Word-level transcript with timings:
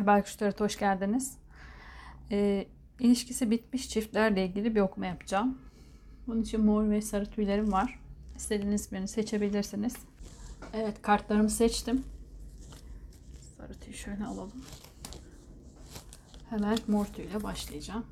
Merhabalar, 0.00 0.36
Tarot'a 0.38 0.64
hoş 0.64 0.78
geldiniz. 0.78 1.38
Ee, 2.30 2.66
ilişkisi 2.98 3.50
bitmiş 3.50 3.88
çiftlerle 3.88 4.46
ilgili 4.46 4.74
bir 4.74 4.80
okuma 4.80 5.06
yapacağım. 5.06 5.58
Bunun 6.26 6.42
için 6.42 6.64
mor 6.64 6.90
ve 6.90 7.02
sarı 7.02 7.30
tüylerim 7.30 7.72
var. 7.72 8.00
İstediğiniz 8.36 8.92
birini 8.92 9.08
seçebilirsiniz. 9.08 9.96
Evet, 10.74 11.02
kartlarımı 11.02 11.50
seçtim. 11.50 12.04
Sarı 13.56 13.74
tüyü 13.74 13.96
şöyle 13.96 14.24
alalım. 14.24 14.52
Hemen 16.50 16.78
mor 16.88 17.06
tüyle 17.06 17.42
başlayacağım. 17.42 18.04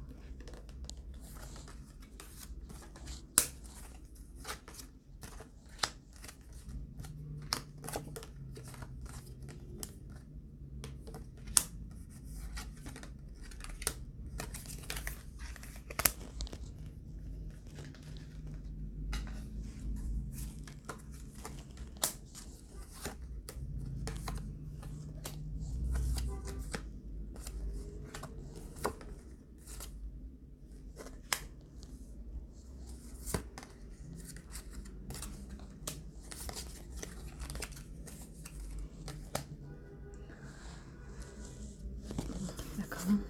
Bakalım. 42.79 43.23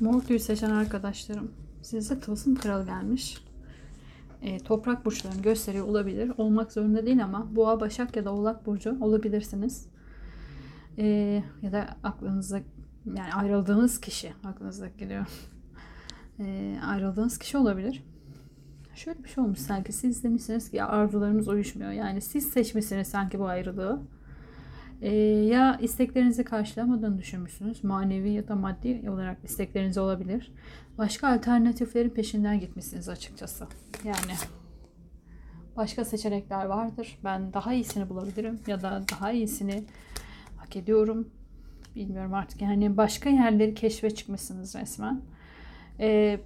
Mor 0.00 0.38
seçen 0.38 0.70
arkadaşlarım 0.70 1.52
size 1.82 2.20
tılsım 2.20 2.54
kralı 2.54 2.84
gelmiş. 2.86 3.44
E, 4.42 4.58
toprak 4.58 5.04
burçlarını 5.04 5.42
gösteriyor 5.42 5.86
olabilir. 5.86 6.32
Olmak 6.36 6.72
zorunda 6.72 7.06
değil 7.06 7.24
ama 7.24 7.56
boğa, 7.56 7.80
başak 7.80 8.16
ya 8.16 8.24
da 8.24 8.32
oğlak 8.32 8.66
burcu 8.66 8.96
olabilirsiniz. 9.00 9.86
E, 10.98 11.06
ya 11.62 11.72
da 11.72 11.96
aklınıza 12.02 12.60
yani 13.06 13.34
ayrıldığınız 13.34 14.00
kişi 14.00 14.32
aklınıza 14.44 14.88
geliyor. 14.88 15.26
E, 16.38 16.78
ayrıldığınız 16.86 17.38
kişi 17.38 17.58
olabilir. 17.58 18.04
Şöyle 18.94 19.24
bir 19.24 19.28
şey 19.28 19.44
olmuş 19.44 19.58
sanki 19.58 19.92
siz 19.92 20.24
demişsiniz 20.24 20.70
ki 20.70 20.76
ya 20.76 20.88
arzularımız 20.88 21.48
uyuşmuyor. 21.48 21.90
Yani 21.90 22.20
siz 22.20 22.48
seçmişsiniz 22.48 23.08
sanki 23.08 23.38
bu 23.38 23.46
ayrılığı. 23.46 24.02
Ee, 25.02 25.14
ya 25.46 25.78
isteklerinizi 25.82 26.44
karşılamadığını 26.44 27.18
düşünmüşsünüz. 27.18 27.84
Manevi 27.84 28.30
ya 28.30 28.48
da 28.48 28.56
maddi 28.56 29.10
olarak 29.10 29.44
istekleriniz 29.44 29.98
olabilir. 29.98 30.52
Başka 30.98 31.28
alternatiflerin 31.28 32.10
peşinden 32.10 32.60
gitmişsiniz 32.60 33.08
açıkçası. 33.08 33.66
Yani 34.04 34.32
başka 35.76 36.04
seçenekler 36.04 36.64
vardır. 36.64 37.18
Ben 37.24 37.52
daha 37.52 37.74
iyisini 37.74 38.08
bulabilirim 38.08 38.60
ya 38.66 38.82
da 38.82 39.02
daha 39.12 39.32
iyisini 39.32 39.84
hak 40.56 40.76
ediyorum. 40.76 41.28
Bilmiyorum 41.96 42.34
artık. 42.34 42.62
Yani 42.62 42.96
başka 42.96 43.30
yerleri 43.30 43.74
keşfe 43.74 44.10
çıkmışsınız 44.10 44.76
resmen. 44.76 45.22
Ee, 46.00 46.40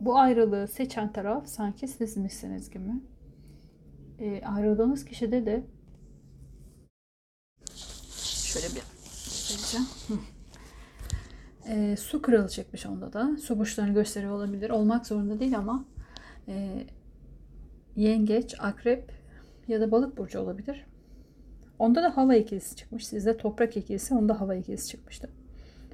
bu 0.00 0.18
ayrılığı 0.18 0.68
seçen 0.68 1.12
taraf 1.12 1.46
sanki 1.46 1.88
sizmişsiniz 1.88 2.70
gibi. 2.70 2.90
E, 4.18 4.42
ayrıldığınız 4.44 5.04
kişide 5.04 5.46
de 5.46 5.64
şöyle 8.54 8.74
bir 8.74 8.82
göstereceğim. 8.84 9.86
E, 11.68 11.96
su 11.96 12.22
kralı 12.22 12.48
çekmiş 12.48 12.86
onda 12.86 13.12
da. 13.12 13.36
Su 13.42 13.58
burçlarını 13.58 13.94
gösteriyor 13.94 14.32
olabilir. 14.32 14.70
Olmak 14.70 15.06
zorunda 15.06 15.40
değil 15.40 15.58
ama 15.58 15.84
e, 16.48 16.84
yengeç, 17.96 18.54
akrep 18.58 19.12
ya 19.68 19.80
da 19.80 19.90
balık 19.90 20.18
burcu 20.18 20.40
olabilir. 20.40 20.86
Onda 21.78 22.02
da 22.02 22.16
hava 22.16 22.34
ikilisi 22.34 22.76
çıkmış. 22.76 23.06
Sizde 23.06 23.36
toprak 23.36 23.76
ikilisi, 23.76 24.14
onda 24.14 24.40
hava 24.40 24.54
ikilisi 24.54 24.88
çıkmıştı. 24.88 25.30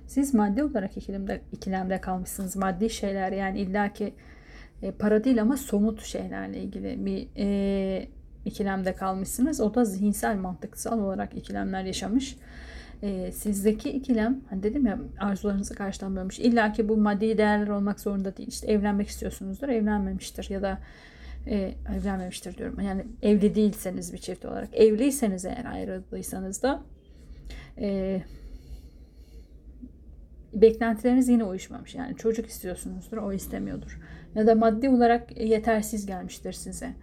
Siz 0.07 0.35
maddi 0.35 0.63
olarak 0.63 0.97
ikilemde, 0.97 1.43
ikilemde 1.53 2.01
kalmışsınız. 2.01 2.57
Maddi 2.57 2.91
şeyler 2.91 3.33
yani 3.33 3.61
illaki 3.61 4.15
e, 4.83 4.93
para 4.93 5.25
değil 5.25 5.43
ama 5.43 5.57
somut 5.57 6.03
şeylerle 6.03 6.63
ilgili 6.63 7.07
bir 7.07 7.29
e, 7.37 8.09
ikilemde 8.45 8.95
kalmışsınız. 8.95 9.61
O 9.61 9.75
da 9.75 9.85
zihinsel 9.85 10.37
mantıksal 10.37 10.99
olarak 10.99 11.35
ikilemler 11.35 11.85
yaşamış. 11.85 12.37
E, 13.03 13.33
sizdeki 13.33 13.91
ikilem 13.91 14.41
hani 14.51 14.63
dedim 14.63 14.87
ya 14.87 14.99
arzularınızı 15.19 15.75
karşılanmamış. 15.75 16.39
İlla 16.39 16.73
ki 16.73 16.89
bu 16.89 16.97
maddi 16.97 17.39
değerler 17.39 17.69
olmak 17.69 18.01
zorunda 18.01 18.37
değil. 18.37 18.49
İşte 18.49 18.73
evlenmek 18.73 19.09
istiyorsunuzdur 19.09 19.69
evlenmemiştir 19.69 20.51
ya 20.51 20.63
da 20.63 20.79
e, 21.47 21.75
evlenmemiştir 21.99 22.57
diyorum. 22.59 22.81
Yani 22.81 23.05
evli 23.23 23.55
değilseniz 23.55 24.13
bir 24.13 24.19
çift 24.19 24.45
olarak. 24.45 24.69
Evliyseniz 24.73 25.45
eğer 25.45 25.65
ayrıldıysanız 25.65 26.63
da 26.63 26.83
e, 27.79 28.23
beklentileriniz 30.55 31.29
yine 31.29 31.45
uyuşmamış. 31.45 31.95
Yani 31.95 32.17
çocuk 32.17 32.47
istiyorsunuzdur, 32.47 33.17
o 33.17 33.33
istemiyordur. 33.33 34.01
Ya 34.35 34.47
da 34.47 34.55
maddi 34.55 34.89
olarak 34.89 35.41
yetersiz 35.41 36.07
gelmiştir 36.07 36.53
size. 36.53 36.95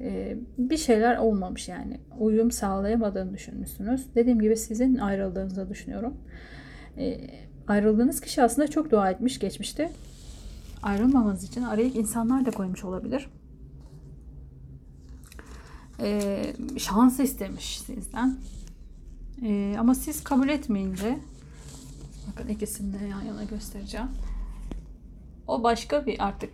Ee, 0.00 0.36
bir 0.58 0.76
şeyler 0.76 1.16
olmamış 1.16 1.68
yani. 1.68 2.00
Uyum 2.18 2.50
sağlayamadığını 2.50 3.34
düşünmüşsünüz. 3.34 4.14
Dediğim 4.14 4.40
gibi 4.40 4.56
sizin 4.56 4.96
ayrıldığınızı 4.96 5.68
düşünüyorum. 5.68 6.14
Ee, 6.98 7.20
ayrıldığınız 7.68 8.20
kişi 8.20 8.42
aslında 8.42 8.68
çok 8.68 8.90
dua 8.90 9.10
etmiş 9.10 9.38
geçmişte. 9.38 9.90
Ayrılmamanız 10.82 11.44
için 11.44 11.62
araya 11.62 11.88
insanlar 11.88 12.46
da 12.46 12.50
koymuş 12.50 12.84
olabilir. 12.84 13.30
Ee, 16.00 16.42
şans 16.78 17.20
istemiş 17.20 17.80
sizden. 17.80 18.36
Ama 19.78 19.94
siz 19.94 20.24
kabul 20.24 20.48
etmeyince 20.48 21.18
Bakın 22.28 22.48
ikisini 22.48 23.00
de 23.00 23.04
yan 23.04 23.22
yana 23.22 23.44
göstereceğim. 23.44 24.08
O 25.48 25.62
başka 25.62 26.06
bir 26.06 26.26
artık 26.26 26.52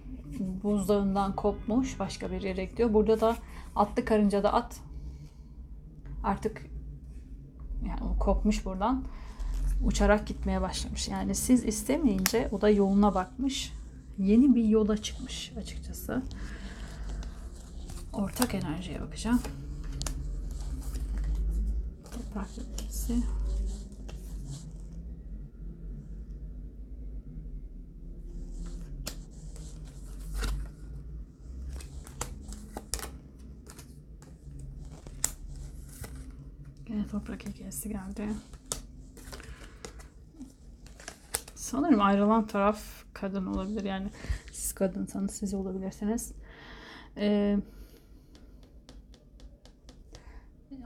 buzdağından 0.62 1.36
kopmuş. 1.36 1.98
Başka 1.98 2.30
bir 2.30 2.42
yere 2.42 2.64
gidiyor. 2.64 2.94
Burada 2.94 3.20
da 3.20 3.36
atlı 3.76 4.04
karınca 4.04 4.42
da 4.42 4.52
at. 4.52 4.80
Artık 6.24 6.66
yani 7.86 8.18
kopmuş 8.18 8.64
buradan. 8.64 9.04
Uçarak 9.84 10.26
gitmeye 10.26 10.60
başlamış. 10.60 11.08
Yani 11.08 11.34
siz 11.34 11.64
istemeyince 11.64 12.48
o 12.52 12.60
da 12.60 12.70
yoluna 12.70 13.14
bakmış. 13.14 13.72
Yeni 14.18 14.54
bir 14.54 14.64
yola 14.64 14.96
çıkmış 14.96 15.52
açıkçası. 15.56 16.22
Ortak 18.12 18.54
enerjiye 18.54 19.00
bakacağım. 19.00 19.40
Toprak 22.14 22.48
etkisi. 22.58 23.14
Yine 36.94 37.06
toprak 37.06 37.48
hikayesi 37.48 37.88
geldi. 37.88 38.28
Sanırım 41.54 42.00
ayrılan 42.00 42.46
taraf 42.46 42.78
kadın 43.12 43.46
olabilir. 43.46 43.84
Yani 43.84 44.08
siz 44.52 44.72
kadınsanız 44.72 45.30
siz 45.30 45.54
olabilirsiniz. 45.54 46.32
Ee, 47.16 47.58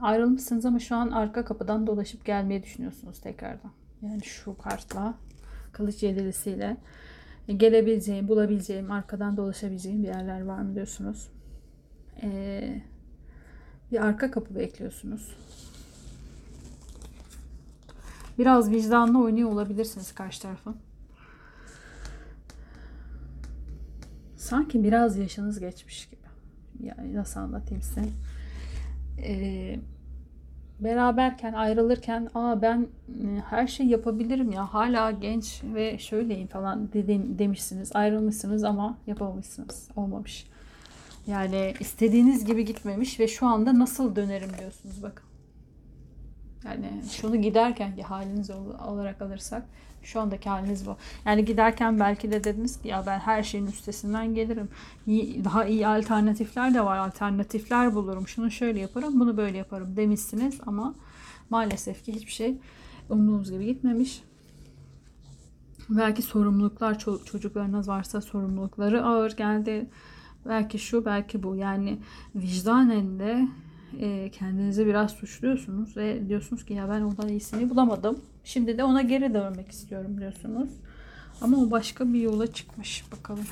ayrılmışsınız 0.01 0.65
ama 0.65 0.79
şu 0.79 0.95
an 0.95 1.11
arka 1.11 1.45
kapıdan 1.45 1.87
dolaşıp 1.87 2.25
gelmeyi 2.25 2.63
düşünüyorsunuz 2.63 3.19
tekrardan. 3.21 3.71
Yani 4.01 4.23
şu 4.23 4.57
kartla 4.57 5.13
kılıç 5.71 6.03
yedilisiyle 6.03 6.77
gelebileceğim, 7.47 8.27
bulabileceğim, 8.27 8.91
arkadan 8.91 9.37
dolaşabileceğim 9.37 10.03
bir 10.03 10.07
yerler 10.07 10.41
var 10.41 10.61
mı 10.61 10.75
diyorsunuz. 10.75 11.27
Ee, 12.23 12.81
bir 13.91 14.05
arka 14.05 14.31
kapı 14.31 14.55
bekliyorsunuz. 14.55 15.35
Biraz 18.39 18.71
vicdanlı 18.71 19.23
oynuyor 19.23 19.51
olabilirsiniz 19.51 20.11
karşı 20.11 20.41
tarafın. 20.41 20.75
Sanki 24.37 24.83
biraz 24.83 25.17
yaşınız 25.17 25.59
geçmiş 25.59 26.09
gibi. 26.09 26.21
Yani 26.79 27.15
nasıl 27.15 27.39
anlatayım 27.39 27.83
size? 27.83 28.05
Ee, 29.23 29.79
beraberken 30.79 31.53
ayrılırken 31.53 32.29
aa 32.33 32.61
ben 32.61 32.87
e, 33.07 33.41
her 33.49 33.67
şey 33.67 33.85
yapabilirim 33.85 34.51
ya 34.51 34.73
hala 34.73 35.11
genç 35.11 35.61
ve 35.63 35.97
şöyleyim 35.97 36.47
falan 36.47 36.93
dedim, 36.93 37.39
demişsiniz 37.39 37.95
ayrılmışsınız 37.95 38.63
ama 38.63 38.97
yapamamışsınız 39.07 39.89
olmamış. 39.95 40.47
Yani 41.27 41.73
istediğiniz 41.79 42.45
gibi 42.45 42.65
gitmemiş 42.65 43.19
ve 43.19 43.27
şu 43.27 43.47
anda 43.47 43.79
nasıl 43.79 44.15
dönerim 44.15 44.49
diyorsunuz 44.59 45.03
bakın. 45.03 45.29
Yani 46.65 47.01
şunu 47.11 47.41
giderkenki 47.41 48.03
haliniz 48.03 48.49
olarak 48.87 49.21
alırsak 49.21 49.63
şu 50.03 50.19
andaki 50.19 50.49
haliniz 50.49 50.87
bu. 50.87 50.97
Yani 51.25 51.45
giderken 51.45 51.99
belki 51.99 52.31
de 52.31 52.43
dediniz 52.43 52.81
ki 52.81 52.87
ya 52.87 53.03
ben 53.05 53.19
her 53.19 53.43
şeyin 53.43 53.67
üstesinden 53.67 54.35
gelirim. 54.35 54.69
Daha 55.43 55.65
iyi 55.65 55.87
alternatifler 55.87 56.73
de 56.73 56.85
var. 56.85 56.97
Alternatifler 56.97 57.95
bulurum. 57.95 58.27
Şunu 58.27 58.51
şöyle 58.51 58.79
yaparım, 58.79 59.19
bunu 59.19 59.37
böyle 59.37 59.57
yaparım 59.57 59.97
demişsiniz 59.97 60.59
ama 60.65 60.95
maalesef 61.49 62.03
ki 62.03 62.15
hiçbir 62.15 62.31
şey 62.31 62.57
umduğunuz 63.09 63.51
gibi 63.51 63.65
gitmemiş. 63.65 64.23
Belki 65.89 66.21
sorumluluklar 66.21 66.99
çocuklarınız 67.25 67.87
varsa 67.87 68.21
sorumlulukları 68.21 69.05
ağır 69.05 69.37
geldi. 69.37 69.89
Belki 70.45 70.79
şu, 70.79 71.05
belki 71.05 71.43
bu. 71.43 71.55
Yani 71.55 71.99
vicdanen 72.35 73.19
de 73.19 73.47
e, 73.99 74.29
kendinizi 74.31 74.85
biraz 74.85 75.11
suçluyorsunuz 75.11 75.97
ve 75.97 76.29
diyorsunuz 76.29 76.65
ki 76.65 76.73
ya 76.73 76.89
ben 76.89 77.01
ondan 77.01 77.27
iyisini 77.27 77.69
bulamadım. 77.69 78.19
Şimdi 78.43 78.77
de 78.77 78.83
ona 78.83 79.01
geri 79.01 79.33
dönmek 79.33 79.71
istiyorum 79.71 80.17
diyorsunuz. 80.19 80.69
Ama 81.41 81.57
o 81.57 81.71
başka 81.71 82.13
bir 82.13 82.21
yola 82.21 82.53
çıkmış. 82.53 83.03
Bakalım. 83.11 83.45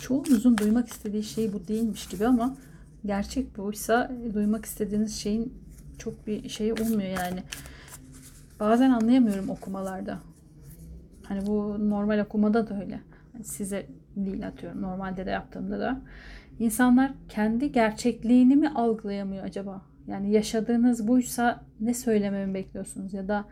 Çoğunuzun 0.00 0.58
duymak 0.58 0.88
istediği 0.88 1.22
şey 1.22 1.52
bu 1.52 1.68
değilmiş 1.68 2.06
gibi 2.06 2.26
ama 2.26 2.56
gerçek 3.06 3.58
buysa 3.58 4.12
duymak 4.34 4.64
istediğiniz 4.64 5.16
şeyin 5.16 5.54
çok 5.98 6.26
bir 6.26 6.48
şey 6.48 6.72
olmuyor 6.72 7.18
yani. 7.18 7.42
Bazen 8.60 8.90
anlayamıyorum 8.90 9.50
okumalarda. 9.50 10.29
Hani 11.30 11.46
bu 11.46 11.90
normal 11.90 12.18
okumada 12.18 12.68
da 12.68 12.80
öyle. 12.80 13.00
Yani 13.34 13.44
size 13.44 13.86
değil 14.16 14.46
atıyorum. 14.46 14.82
Normalde 14.82 15.26
de 15.26 15.30
yaptığımda 15.30 15.80
da. 15.80 16.00
İnsanlar 16.58 17.12
kendi 17.28 17.72
gerçekliğini 17.72 18.56
mi 18.56 18.68
algılayamıyor 18.68 19.44
acaba? 19.44 19.82
Yani 20.06 20.30
yaşadığınız 20.30 21.08
buysa 21.08 21.60
ne 21.80 21.94
söylememi 21.94 22.54
bekliyorsunuz? 22.54 23.14
Ya 23.14 23.28
da 23.28 23.44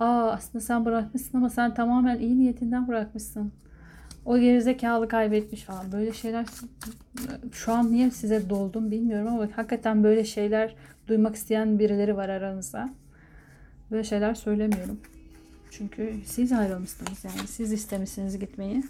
aa 0.00 0.30
aslında 0.30 0.64
sen 0.64 0.84
bırakmışsın 0.84 1.38
ama 1.38 1.48
sen 1.50 1.74
tamamen 1.74 2.18
iyi 2.18 2.38
niyetinden 2.38 2.88
bırakmışsın. 2.88 3.52
O 4.24 4.38
gerizekalı 4.38 5.08
kaybetmiş 5.08 5.62
falan. 5.62 5.92
Böyle 5.92 6.12
şeyler 6.12 6.46
şu 7.52 7.72
an 7.72 7.92
niye 7.92 8.10
size 8.10 8.50
doldum 8.50 8.90
bilmiyorum 8.90 9.28
ama 9.28 9.48
hakikaten 9.56 10.04
böyle 10.04 10.24
şeyler 10.24 10.74
duymak 11.08 11.34
isteyen 11.34 11.78
birileri 11.78 12.16
var 12.16 12.28
aranızda. 12.28 12.90
Böyle 13.90 14.04
şeyler 14.04 14.34
söylemiyorum. 14.34 15.00
Çünkü 15.70 16.20
siz 16.26 16.52
ayrılmışsınız 16.52 17.24
yani. 17.24 17.48
Siz 17.48 17.72
istemişsiniz 17.72 18.38
gitmeyi. 18.38 18.84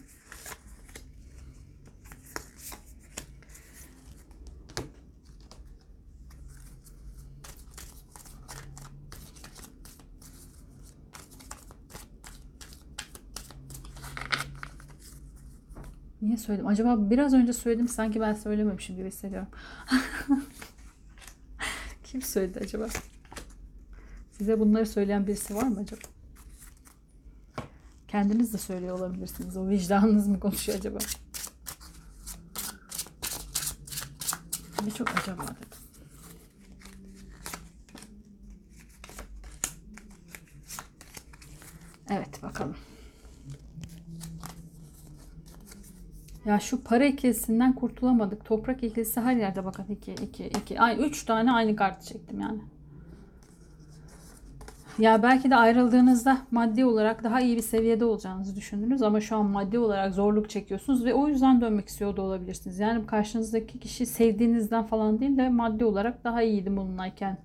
Niye 16.23 16.37
söyledim? 16.37 16.67
Acaba 16.67 17.11
biraz 17.11 17.35
önce 17.35 17.53
söyledim 17.53 17.89
sanki 17.89 18.21
ben 18.21 18.35
söylememişim 18.35 18.97
gibi 18.97 19.09
hissediyorum. 19.09 19.49
Kim 22.05 22.23
söyledi 22.23 22.59
acaba? 22.59 22.87
Size 24.33 24.61
bunları 24.61 24.87
söyleyen 24.87 25.27
birisi 25.27 25.55
var 25.55 25.67
mı 25.67 25.81
acaba? 25.81 26.20
Kendiniz 28.11 28.53
de 28.53 28.59
söylüyor 28.59 28.99
olabilirsiniz. 28.99 29.57
O 29.57 29.69
vicdanınız 29.69 30.29
mı 30.29 30.41
konuşuyor 30.41 30.79
acaba? 30.79 30.99
Ne 34.85 34.91
çok 34.91 35.09
acaba 35.19 35.43
dedim. 35.43 35.57
Evet 42.11 42.43
bakalım. 42.43 42.77
Ya 46.45 46.61
şu 46.61 46.85
para 46.85 47.05
ikilisinden 47.05 47.75
kurtulamadık. 47.75 48.45
Toprak 48.45 48.83
ikilisi 48.85 49.21
her 49.21 49.37
yerde 49.37 49.65
bakın 49.65 49.85
2 49.85 50.13
2 50.13 50.47
2. 50.47 50.81
Ay 50.81 51.07
3 51.07 51.25
tane 51.25 51.53
aynı 51.53 51.77
kartı 51.77 52.07
çektim 52.07 52.41
yani. 52.41 52.61
Ya 55.01 55.23
belki 55.23 55.51
de 55.51 55.57
ayrıldığınızda 55.57 56.39
maddi 56.51 56.85
olarak 56.85 57.25
daha 57.25 57.41
iyi 57.41 57.57
bir 57.57 57.63
seviyede 57.63 58.05
olacağınızı 58.05 58.57
düşündünüz 58.57 59.03
ama 59.03 59.21
şu 59.21 59.37
an 59.37 59.47
maddi 59.47 59.79
olarak 59.79 60.15
zorluk 60.15 60.51
çekiyorsunuz 60.51 61.05
ve 61.05 61.15
o 61.15 61.29
yüzden 61.29 61.61
dönmek 61.61 61.89
istiyor 61.89 62.17
da 62.17 62.23
olabilirsiniz. 62.23 62.79
Yani 62.79 63.07
karşınızdaki 63.07 63.79
kişi 63.79 64.07
sevdiğinizden 64.07 64.87
falan 64.87 65.21
değil 65.21 65.39
de 65.39 65.49
maddi 65.49 65.85
olarak 65.85 66.25
daha 66.25 66.43
iyiydi 66.43 66.77
bununlayken 66.77 67.39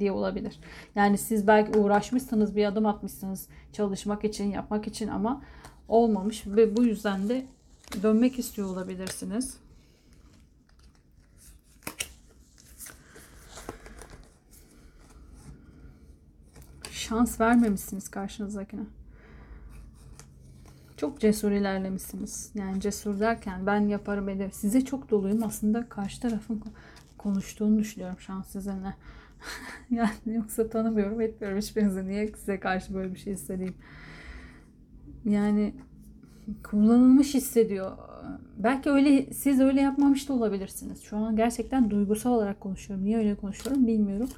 diye 0.00 0.12
olabilir. 0.12 0.58
Yani 0.94 1.18
siz 1.18 1.46
belki 1.46 1.78
uğraşmışsınız, 1.78 2.56
bir 2.56 2.64
adım 2.64 2.86
atmışsınız 2.86 3.48
çalışmak 3.72 4.24
için, 4.24 4.50
yapmak 4.50 4.86
için 4.86 5.08
ama 5.08 5.42
olmamış 5.88 6.46
ve 6.46 6.76
bu 6.76 6.84
yüzden 6.84 7.28
de 7.28 7.46
dönmek 8.02 8.38
istiyor 8.38 8.68
olabilirsiniz. 8.68 9.63
Şans 17.04 17.40
vermemişsiniz 17.40 18.08
karşınızdakine. 18.08 18.82
Çok 20.96 21.20
cesur 21.20 21.50
ilerlemişsiniz. 21.50 22.50
Yani 22.54 22.80
cesur 22.80 23.20
derken 23.20 23.66
ben 23.66 23.80
yaparım 23.80 24.28
ederim. 24.28 24.52
Size 24.52 24.84
çok 24.84 25.10
doluyum. 25.10 25.42
Aslında 25.42 25.88
karşı 25.88 26.20
tarafın 26.20 26.62
konuştuğunu 27.18 27.78
düşünüyorum 27.78 28.16
şu 28.18 28.32
an 28.32 28.42
sizinle. 28.42 28.94
yani 29.90 30.10
yoksa 30.26 30.68
tanımıyorum 30.68 31.20
etmiyorum 31.20 31.58
hiçbirinizi. 31.58 32.08
Niye 32.08 32.28
size 32.28 32.60
karşı 32.60 32.94
böyle 32.94 33.14
bir 33.14 33.18
şey 33.18 33.32
hissedeyim? 33.32 33.74
Yani 35.24 35.74
kullanılmış 36.62 37.34
hissediyor. 37.34 37.92
Belki 38.56 38.90
öyle 38.90 39.32
siz 39.32 39.60
öyle 39.60 39.80
yapmamış 39.80 40.28
da 40.28 40.32
olabilirsiniz. 40.32 41.02
Şu 41.02 41.16
an 41.16 41.36
gerçekten 41.36 41.90
duygusal 41.90 42.32
olarak 42.32 42.60
konuşuyorum. 42.60 43.04
Niye 43.04 43.18
öyle 43.18 43.34
konuşuyorum 43.34 43.86
bilmiyorum. 43.86 44.28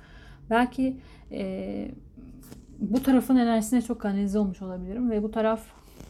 Belki 0.51 0.97
e, 1.33 1.91
bu 2.79 3.03
tarafın 3.03 3.37
enerjisine 3.37 3.83
çok 3.83 4.01
kanalize 4.01 4.39
olmuş 4.39 4.63
olabilirim 4.63 5.11
ve 5.11 5.23
bu 5.23 5.31
taraf 5.31 5.61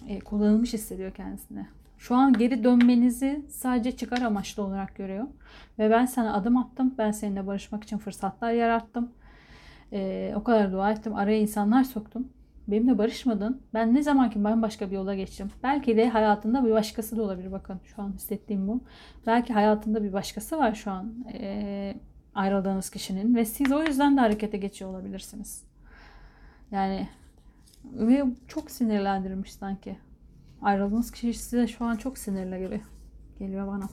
e, 0.09 0.19
kullanılmış 0.19 0.73
hissediyor 0.73 1.11
kendisine. 1.15 1.67
Şu 1.99 2.15
an 2.15 2.33
geri 2.33 2.65
dönmenizi 2.65 3.45
sadece 3.49 3.97
çıkar 3.97 4.23
amaçlı 4.23 4.63
olarak 4.63 4.95
görüyor. 4.95 5.25
Ve 5.79 5.91
ben 5.91 6.07
sana 6.07 6.35
adım 6.35 6.57
attım. 6.57 6.95
Ben 6.99 7.11
seninle 7.11 7.47
barışmak 7.47 7.85
için 7.85 7.99
fırsatlar 7.99 8.53
yarattım. 8.53 9.13
E, 9.93 10.33
o 10.37 10.45
kadar 10.45 10.73
dua 10.73 10.93
ettim. 10.93 11.15
Araya 11.15 11.39
insanlar 11.39 11.85
soktum. 11.85 12.29
Benimle 12.69 12.99
barışmadın. 12.99 13.63
Ben 13.75 13.95
ne 13.95 14.03
zaman 14.03 14.31
ki 14.31 14.45
ben 14.45 14.63
başka 14.63 14.91
bir 14.91 14.97
yola 14.97 15.15
geçtim. 15.15 15.51
Belki 15.63 15.97
de 15.97 16.09
hayatında 16.09 16.65
bir 16.65 16.71
başkası 16.71 17.17
da 17.17 17.23
olabilir. 17.23 17.53
Bakın 17.53 17.81
şu 17.85 18.03
an 18.03 18.13
hissettiğim 18.13 18.69
bu. 18.69 18.81
Belki 19.27 19.53
hayatında 19.53 20.03
bir 20.03 20.13
başkası 20.13 20.59
var 20.59 20.75
şu 20.75 20.91
an. 20.91 21.15
E, 21.33 21.95
ayrıldığınız 22.35 22.91
kişinin. 22.91 23.35
Ve 23.35 23.45
siz 23.45 23.73
o 23.73 23.83
yüzden 23.83 24.17
de 24.17 24.21
harekete 24.21 24.59
geçiyor 24.59 24.91
olabilirsiniz. 24.91 25.66
Yani 26.71 27.09
ve 27.85 28.25
çok 28.49 28.71
sinirlendirmiş 28.71 29.53
sanki. 29.53 29.99
Ayrıldığınız 30.63 31.11
kişi 31.11 31.35
size 31.35 31.67
şu 31.67 31.85
an 31.85 31.97
çok 31.97 32.19
sinirli 32.19 32.59
gibi 32.59 32.81
geliyor 33.39 33.67
bana. 33.67 33.89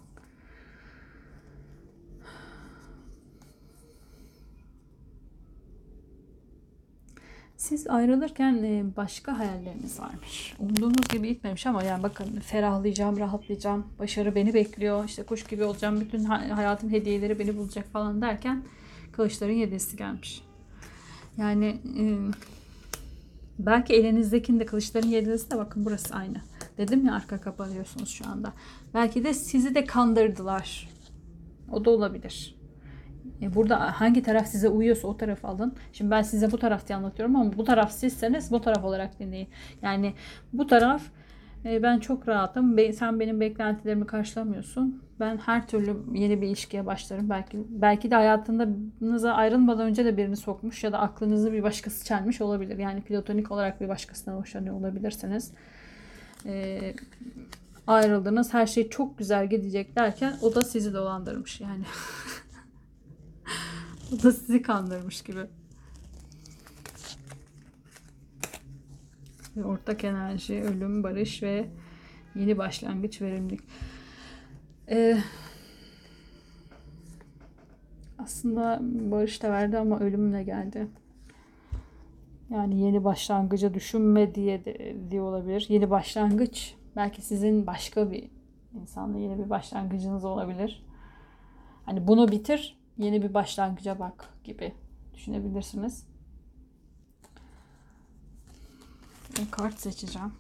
Siz 7.57 7.87
ayrılırken 7.87 8.63
e, 8.63 8.83
başka 8.97 9.39
hayalleriniz 9.39 9.99
varmış. 9.99 10.55
Umduğunuz 10.59 11.07
gibi 11.07 11.27
gitmemiş 11.27 11.67
ama 11.67 11.83
yani 11.83 12.03
bakın 12.03 12.39
ferahlayacağım, 12.39 13.19
rahatlayacağım, 13.19 13.87
başarı 13.99 14.35
beni 14.35 14.53
bekliyor, 14.53 15.05
işte 15.05 15.23
kuş 15.23 15.43
gibi 15.43 15.63
olacağım, 15.63 16.01
bütün 16.01 16.23
hayatın 16.23 16.89
hediyeleri 16.89 17.39
beni 17.39 17.57
bulacak 17.57 17.85
falan 17.91 18.21
derken 18.21 18.63
kılıçların 19.11 19.53
yedisi 19.53 19.97
gelmiş. 19.97 20.43
Yani 21.37 21.77
Belki 23.59 23.93
elinizdekinde 23.93 24.65
kılıçların 24.65 25.07
yedisi 25.07 25.51
de 25.51 25.57
bakın 25.57 25.85
burası 25.85 26.15
aynı. 26.15 26.37
Dedim 26.77 27.05
ya 27.05 27.13
arka 27.13 27.41
kapanıyorsunuz 27.41 28.09
şu 28.09 28.27
anda. 28.29 28.53
Belki 28.93 29.23
de 29.23 29.33
sizi 29.33 29.75
de 29.75 29.85
kandırdılar. 29.85 30.89
O 31.71 31.85
da 31.85 31.89
olabilir. 31.89 32.55
E 33.41 33.55
burada 33.55 34.01
hangi 34.01 34.23
taraf 34.23 34.47
size 34.47 34.69
uyuyorsa 34.69 35.07
o 35.07 35.17
tarafı 35.17 35.47
alın. 35.47 35.73
Şimdi 35.93 36.11
ben 36.11 36.21
size 36.21 36.51
bu 36.51 36.57
tarafta 36.57 36.95
anlatıyorum 36.95 37.35
ama 37.35 37.57
bu 37.57 37.63
taraf 37.63 37.91
sizseniz 37.91 38.51
bu 38.51 38.61
taraf 38.61 38.83
olarak 38.83 39.19
dinleyin. 39.19 39.47
Yani 39.81 40.13
bu 40.53 40.67
taraf 40.67 41.01
ben 41.65 41.99
çok 41.99 42.27
rahatım. 42.27 42.77
Sen 42.93 43.19
benim 43.19 43.39
beklentilerimi 43.39 44.07
karşılamıyorsun. 44.07 45.03
Ben 45.19 45.37
her 45.37 45.67
türlü 45.67 45.97
yeni 46.13 46.41
bir 46.41 46.47
ilişkiye 46.47 46.85
başlarım. 46.85 47.29
Belki 47.29 47.63
belki 47.69 48.11
de 48.11 48.15
hayatınıza 48.15 49.33
ayrılmadan 49.33 49.87
önce 49.87 50.05
de 50.05 50.17
birini 50.17 50.37
sokmuş 50.37 50.83
ya 50.83 50.91
da 50.91 50.99
aklınızı 50.99 51.53
bir 51.53 51.63
başkası 51.63 52.05
çelmiş 52.05 52.41
olabilir. 52.41 52.77
Yani 52.77 53.01
platonik 53.01 53.51
olarak 53.51 53.81
bir 53.81 53.89
başkasından 53.89 54.37
hoşlanıyor 54.37 54.75
olabilirsiniz. 54.75 55.51
E, 56.45 56.79
ayrıldınız. 57.87 58.53
Her 58.53 58.67
şey 58.67 58.89
çok 58.89 59.17
güzel 59.17 59.49
gidecek 59.49 59.95
derken 59.95 60.33
o 60.41 60.55
da 60.55 60.61
sizi 60.61 60.93
dolandırmış 60.93 61.61
yani. 61.61 61.83
o 64.13 64.23
da 64.23 64.31
sizi 64.31 64.61
kandırmış 64.61 65.21
gibi. 65.21 65.39
Ve 69.57 69.65
ortak 69.65 70.03
enerji, 70.03 70.61
ölüm, 70.61 71.03
barış 71.03 71.43
ve 71.43 71.65
yeni 72.35 72.57
başlangıç, 72.57 73.21
verimlilik. 73.21 73.61
Ee, 74.89 75.17
aslında 78.17 78.79
barış 79.11 79.43
da 79.43 79.51
verdi 79.51 79.77
ama 79.77 79.99
ölüm 79.99 80.33
de 80.33 80.43
geldi. 80.43 80.87
Yani 82.49 82.79
yeni 82.79 83.03
başlangıcı 83.03 83.73
düşünme 83.73 84.35
diye 84.35 84.65
de, 84.65 84.95
diye 85.11 85.21
olabilir. 85.21 85.65
Yeni 85.69 85.89
başlangıç 85.89 86.75
belki 86.95 87.21
sizin 87.21 87.67
başka 87.67 88.11
bir 88.11 88.29
insanla 88.81 89.17
yeni 89.17 89.45
bir 89.45 89.49
başlangıcınız 89.49 90.25
olabilir. 90.25 90.85
Hani 91.85 92.07
bunu 92.07 92.31
bitir, 92.31 92.77
yeni 92.97 93.23
bir 93.23 93.33
başlangıca 93.33 93.99
bak 93.99 94.29
gibi 94.43 94.73
düşünebilirsiniz. 95.13 96.12
Bir 99.37 99.51
kart 99.51 99.79
seçeceğim. 99.79 100.31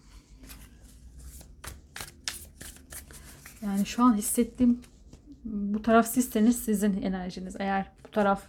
Yani 3.61 3.85
şu 3.85 4.03
an 4.03 4.13
hissettiğim 4.13 4.81
bu 5.45 5.81
taraf 5.81 6.07
sizseniz 6.07 6.63
sizin 6.63 7.01
enerjiniz. 7.01 7.55
Eğer 7.59 7.91
bu 8.07 8.11
taraf 8.11 8.43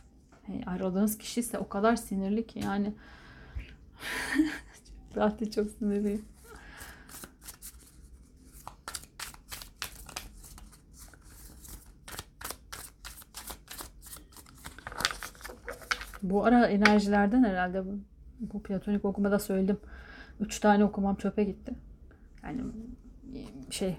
ayrıldığınız 0.66 1.18
kişi 1.18 1.40
ise 1.40 1.58
o 1.58 1.68
kadar 1.68 1.96
sinirli 1.96 2.46
ki 2.46 2.58
yani 2.58 2.94
zaten 5.14 5.50
çok 5.50 5.70
sinirliyim. 5.70 6.24
Bu 16.22 16.44
ara 16.44 16.66
enerjilerden 16.66 17.44
herhalde 17.44 17.86
bu, 17.86 17.98
bu 18.40 18.62
platonik 18.62 19.04
okumada 19.04 19.38
söyledim. 19.38 19.78
Üç 20.40 20.60
tane 20.60 20.84
okumam 20.84 21.14
çöpe 21.14 21.44
gitti. 21.44 21.74
Yani 22.44 22.60
şey 23.70 23.96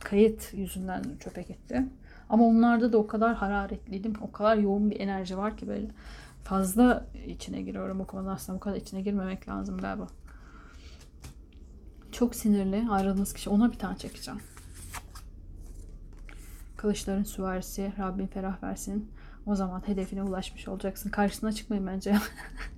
kayıt 0.00 0.54
yüzünden 0.54 1.04
çöpe 1.20 1.42
gitti. 1.42 1.86
Ama 2.28 2.44
onlarda 2.44 2.92
da 2.92 2.98
o 2.98 3.06
kadar 3.06 3.34
hararetliydim. 3.34 4.12
O 4.20 4.32
kadar 4.32 4.56
yoğun 4.56 4.90
bir 4.90 5.00
enerji 5.00 5.38
var 5.38 5.56
ki 5.56 5.68
böyle 5.68 5.86
fazla 6.44 7.06
içine 7.26 7.62
giriyorum 7.62 8.00
okumadan 8.00 8.34
aslında 8.34 8.56
bu 8.56 8.60
kadar 8.60 8.76
içine 8.76 9.02
girmemek 9.02 9.48
lazım 9.48 9.78
galiba. 9.78 10.06
Çok 12.12 12.34
sinirli 12.34 12.86
ayrıldığınız 12.90 13.32
kişi. 13.34 13.50
Ona 13.50 13.72
bir 13.72 13.78
tane 13.78 13.98
çekeceğim. 13.98 14.40
Kılıçların 16.76 17.24
süvarisi 17.24 17.92
Rabbim 17.98 18.26
ferah 18.26 18.62
versin. 18.62 19.10
O 19.46 19.54
zaman 19.54 19.88
hedefine 19.88 20.22
ulaşmış 20.22 20.68
olacaksın. 20.68 21.10
Karşısına 21.10 21.52
çıkmayın 21.52 21.86
bence. 21.86 22.16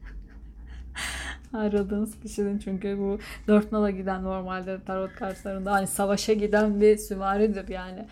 ayrıldığınız 1.52 2.20
kişinin 2.20 2.58
çünkü 2.58 2.98
bu 2.98 3.18
dört 3.48 3.72
nala 3.72 3.90
giden 3.90 4.24
normalde 4.24 4.78
tarot 4.86 5.14
kartlarında 5.14 5.72
hani 5.72 5.86
savaşa 5.86 6.32
giden 6.32 6.80
bir 6.80 6.96
süvaridir 6.96 7.68
yani. 7.68 8.06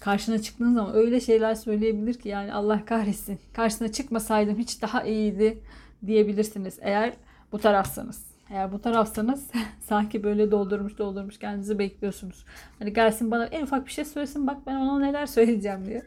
Karşına 0.00 0.42
çıktığın 0.42 0.74
zaman 0.74 0.94
öyle 0.94 1.20
şeyler 1.20 1.54
söyleyebilir 1.54 2.14
ki 2.14 2.28
yani 2.28 2.52
Allah 2.52 2.84
kahretsin. 2.84 3.38
Karşısına 3.52 3.92
çıkmasaydım 3.92 4.58
hiç 4.58 4.82
daha 4.82 5.02
iyiydi 5.02 5.58
diyebilirsiniz 6.06 6.78
eğer 6.80 7.12
bu 7.52 7.58
tarafsanız. 7.58 8.24
Eğer 8.50 8.72
bu 8.72 8.80
tarafsanız 8.80 9.46
sanki 9.80 10.22
böyle 10.22 10.50
doldurmuş 10.50 10.98
doldurmuş 10.98 11.38
kendinizi 11.38 11.78
bekliyorsunuz. 11.78 12.44
Hani 12.78 12.92
gelsin 12.92 13.30
bana 13.30 13.46
en 13.46 13.62
ufak 13.62 13.86
bir 13.86 13.92
şey 13.92 14.04
söylesin 14.04 14.46
bak 14.46 14.56
ben 14.66 14.74
ona 14.74 14.98
neler 14.98 15.26
söyleyeceğim 15.26 15.86
diye. 15.86 16.02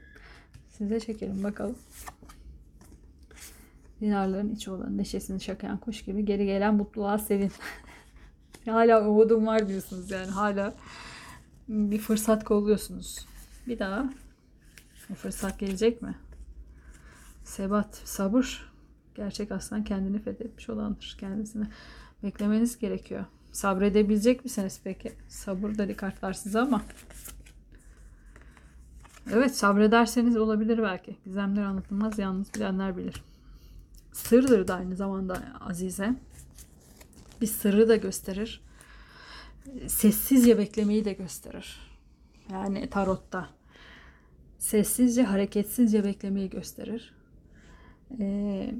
Size 0.69 1.00
çekelim 1.00 1.43
bakalım. 1.43 1.75
Dinarların 4.01 4.55
içi 4.55 4.71
olan 4.71 4.97
neşesini 4.97 5.41
şakayan 5.41 5.77
kuş 5.77 6.05
gibi 6.05 6.25
geri 6.25 6.45
gelen 6.45 6.75
mutluluğa 6.75 7.17
sevin. 7.17 7.51
hala 8.65 9.09
umudum 9.09 9.47
var 9.47 9.67
diyorsunuz 9.67 10.11
yani 10.11 10.27
hala 10.27 10.73
bir 11.67 11.99
fırsat 11.99 12.43
kolluyorsunuz. 12.43 13.25
Bir 13.67 13.79
daha 13.79 14.09
o 15.11 15.15
fırsat 15.15 15.59
gelecek 15.59 16.01
mi? 16.01 16.15
Sebat, 17.43 17.95
sabır. 17.95 18.71
Gerçek 19.15 19.51
aslan 19.51 19.83
kendini 19.83 20.19
fethetmiş 20.19 20.69
olandır. 20.69 21.17
Kendisini 21.19 21.65
beklemeniz 22.23 22.79
gerekiyor. 22.79 23.25
Sabredebilecek 23.51 24.43
misiniz 24.43 24.79
peki? 24.83 25.13
Sabır 25.27 25.77
dedi 25.77 25.95
kartlar 25.95 26.33
size 26.33 26.59
ama. 26.59 26.81
Evet 29.33 29.55
sabrederseniz 29.55 30.37
olabilir 30.37 30.83
belki. 30.83 31.15
Gizemler 31.25 31.63
anlatılmaz 31.63 32.19
yalnız 32.19 32.53
bilenler 32.53 32.97
bilir. 32.97 33.23
Sırdır 34.15 34.67
da 34.67 34.75
aynı 34.75 34.95
zamanda 34.95 35.43
Azize. 35.60 36.15
Bir 37.41 37.48
sırrı 37.48 37.89
da 37.89 37.95
gösterir. 37.95 38.62
Sessizce 39.88 40.57
beklemeyi 40.57 41.05
de 41.05 41.13
gösterir. 41.13 41.79
Yani 42.51 42.89
tarotta. 42.89 43.50
Sessizce, 44.60 45.24
hareketsizce 45.24 46.03
beklemeyi 46.03 46.50
gösterir. 46.50 47.13
Ee, 48.19 48.75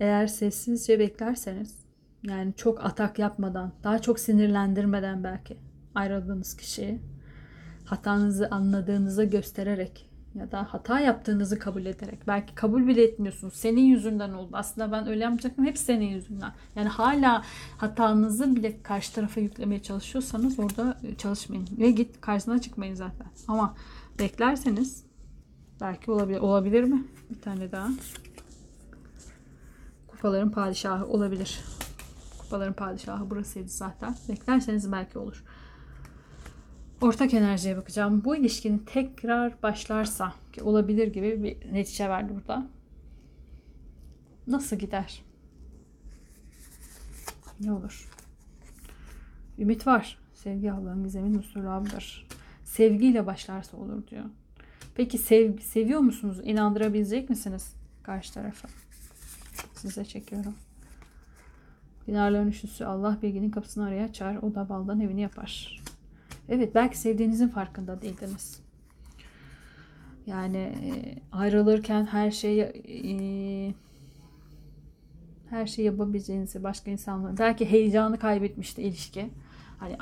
eğer 0.00 0.26
sessizce 0.26 0.98
beklerseniz, 0.98 1.74
yani 2.22 2.54
çok 2.56 2.84
atak 2.84 3.18
yapmadan, 3.18 3.72
daha 3.84 3.98
çok 3.98 4.20
sinirlendirmeden 4.20 5.24
belki 5.24 5.56
ayrıldığınız 5.94 6.56
kişiyi 6.56 7.00
hatanızı 7.84 8.48
anladığınızı 8.50 9.24
göstererek 9.24 10.09
ya 10.34 10.52
da 10.52 10.66
hata 10.70 11.00
yaptığınızı 11.00 11.58
kabul 11.58 11.84
ederek 11.86 12.18
belki 12.26 12.54
kabul 12.54 12.86
bile 12.86 13.02
etmiyorsunuz. 13.02 13.54
Senin 13.54 13.80
yüzünden 13.80 14.32
oldu. 14.32 14.50
Aslında 14.52 14.92
ben 14.92 15.08
öyle 15.08 15.22
yapmayacaktım. 15.22 15.66
Hep 15.66 15.78
senin 15.78 16.06
yüzünden. 16.06 16.52
Yani 16.76 16.88
hala 16.88 17.42
hatanızı 17.78 18.56
bile 18.56 18.82
karşı 18.82 19.14
tarafa 19.14 19.40
yüklemeye 19.40 19.82
çalışıyorsanız 19.82 20.58
orada 20.58 21.00
çalışmayın. 21.18 21.68
Ve 21.78 21.90
git 21.90 22.20
karşısına 22.20 22.60
çıkmayın 22.60 22.94
zaten. 22.94 23.26
Ama 23.48 23.74
beklerseniz 24.18 25.04
belki 25.80 26.10
olabilir. 26.10 26.40
Olabilir 26.40 26.84
mi? 26.84 27.04
Bir 27.30 27.40
tane 27.40 27.72
daha. 27.72 27.88
Kupaların 30.08 30.50
padişahı 30.50 31.06
olabilir. 31.06 31.60
Kupaların 32.38 32.74
padişahı 32.74 33.30
burasıydı 33.30 33.68
zaten. 33.68 34.16
Beklerseniz 34.28 34.92
belki 34.92 35.18
olur. 35.18 35.44
Ortak 37.00 37.34
enerjiye 37.34 37.76
bakacağım. 37.76 38.24
Bu 38.24 38.36
ilişkinin 38.36 38.78
tekrar 38.78 39.62
başlarsa 39.62 40.34
ki 40.52 40.62
olabilir 40.62 41.08
gibi 41.08 41.42
bir 41.42 41.72
netice 41.72 42.08
verdi 42.08 42.32
burada. 42.34 42.66
Nasıl 44.46 44.76
gider? 44.76 45.22
Ne 47.60 47.72
olur? 47.72 48.10
Ümit 49.58 49.86
var. 49.86 50.18
Sevgi 50.34 50.72
Allah'ın 50.72 51.04
gizemin 51.04 51.34
usulüdür. 51.34 52.26
Sevgiyle 52.64 53.26
başlarsa 53.26 53.76
olur 53.76 54.06
diyor. 54.06 54.24
Peki 54.94 55.18
sev, 55.18 55.58
seviyor 55.58 56.00
musunuz? 56.00 56.40
İnandırabilecek 56.44 57.30
misiniz 57.30 57.74
karşı 58.02 58.34
tarafa? 58.34 58.68
Size 59.74 60.04
çekiyorum. 60.04 60.54
Dinarların 62.06 62.48
üçlüsü 62.48 62.84
Allah 62.84 63.18
bilginin 63.22 63.50
kapısını 63.50 63.86
araya 63.86 64.04
açar. 64.04 64.36
O 64.36 64.54
da 64.54 64.68
baldan 64.68 65.00
evini 65.00 65.20
yapar. 65.20 65.80
Evet 66.50 66.74
belki 66.74 66.98
sevdiğinizin 66.98 67.48
farkında 67.48 68.02
değildiniz. 68.02 68.60
Yani 70.26 70.56
e, 70.56 71.14
ayrılırken 71.32 72.06
her 72.06 72.30
şeyi 72.30 72.62
e, 72.62 73.74
her 75.50 75.66
şeyi 75.66 75.86
yapabileceğinizi 75.86 76.62
başka 76.62 76.90
insanlar 76.90 77.38
belki 77.38 77.70
heyecanı 77.70 78.18
kaybetmişti 78.18 78.82
ilişki. 78.82 79.30
Hani 79.78 79.96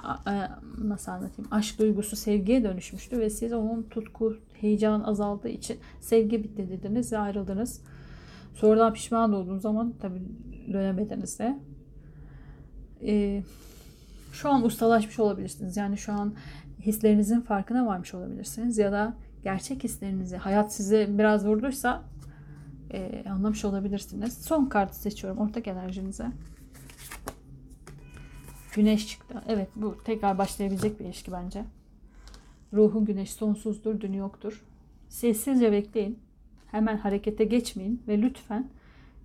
nasıl 0.85 1.13
anlatayım? 1.13 1.49
Aşk 1.51 1.79
duygusu 1.79 2.17
sevgiye 2.17 2.65
dönüşmüştü 2.65 3.19
ve 3.19 3.31
siz 3.31 3.53
onun 3.53 3.83
tutku, 3.83 4.37
heyecan 4.61 5.01
azaldığı 5.01 5.49
için 5.49 5.79
sevgi 6.01 6.45
bitti 6.45 6.69
dediniz 6.69 7.13
ve 7.13 7.19
ayrıldınız. 7.19 7.81
Sonradan 8.55 8.93
pişman 8.93 9.33
olduğunuz 9.33 9.63
zaman 9.63 9.95
tabii 10.01 10.23
dönemediniz 10.73 11.39
de. 11.39 11.59
Ee, 13.03 13.43
şu 14.39 14.51
an 14.51 14.65
ustalaşmış 14.65 15.19
olabilirsiniz. 15.19 15.77
Yani 15.77 15.99
şu 15.99 16.13
an 16.13 16.35
hislerinizin 16.81 17.41
farkına 17.41 17.87
varmış 17.87 18.15
olabilirsiniz. 18.15 18.79
Ya 18.79 18.93
da 18.93 19.17
gerçek 19.43 19.85
hislerinizi, 19.85 20.37
hayat 20.37 20.75
size 20.75 21.19
biraz 21.19 21.47
vurduysa 21.47 22.03
e, 22.91 23.25
anlamış 23.31 23.65
olabilirsiniz. 23.65 24.39
Son 24.39 24.67
kartı 24.67 24.97
seçiyorum 24.97 25.39
ortak 25.39 25.69
enerjinize. 25.69 26.27
Güneş 28.75 29.09
çıktı. 29.09 29.43
Evet 29.49 29.69
bu 29.77 29.99
tekrar 30.05 30.39
başlayabilecek 30.39 31.01
bir 31.01 31.05
ilişki 31.05 31.33
bence. 31.33 31.65
Ruhun 32.73 33.05
güneş 33.05 33.33
sonsuzdur, 33.33 34.01
dün 34.01 34.13
yoktur. 34.13 34.65
Sessizce 35.09 35.73
bekleyin. 35.73 36.19
Hemen 36.71 36.97
harekete 36.97 37.45
geçmeyin 37.45 38.03
ve 38.09 38.23
lütfen 38.23 38.69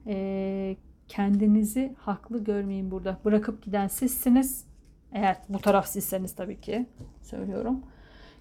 e, 0.07 0.75
kendinizi 1.07 1.95
haklı 1.97 2.43
görmeyin 2.43 2.91
burada. 2.91 3.19
Bırakıp 3.25 3.63
giden 3.63 3.87
sizsiniz. 3.87 4.72
Eğer 5.13 5.37
bu 5.49 5.59
taraf 5.59 5.87
sizseniz 5.87 6.35
tabii 6.35 6.61
ki 6.61 6.85
söylüyorum. 7.21 7.79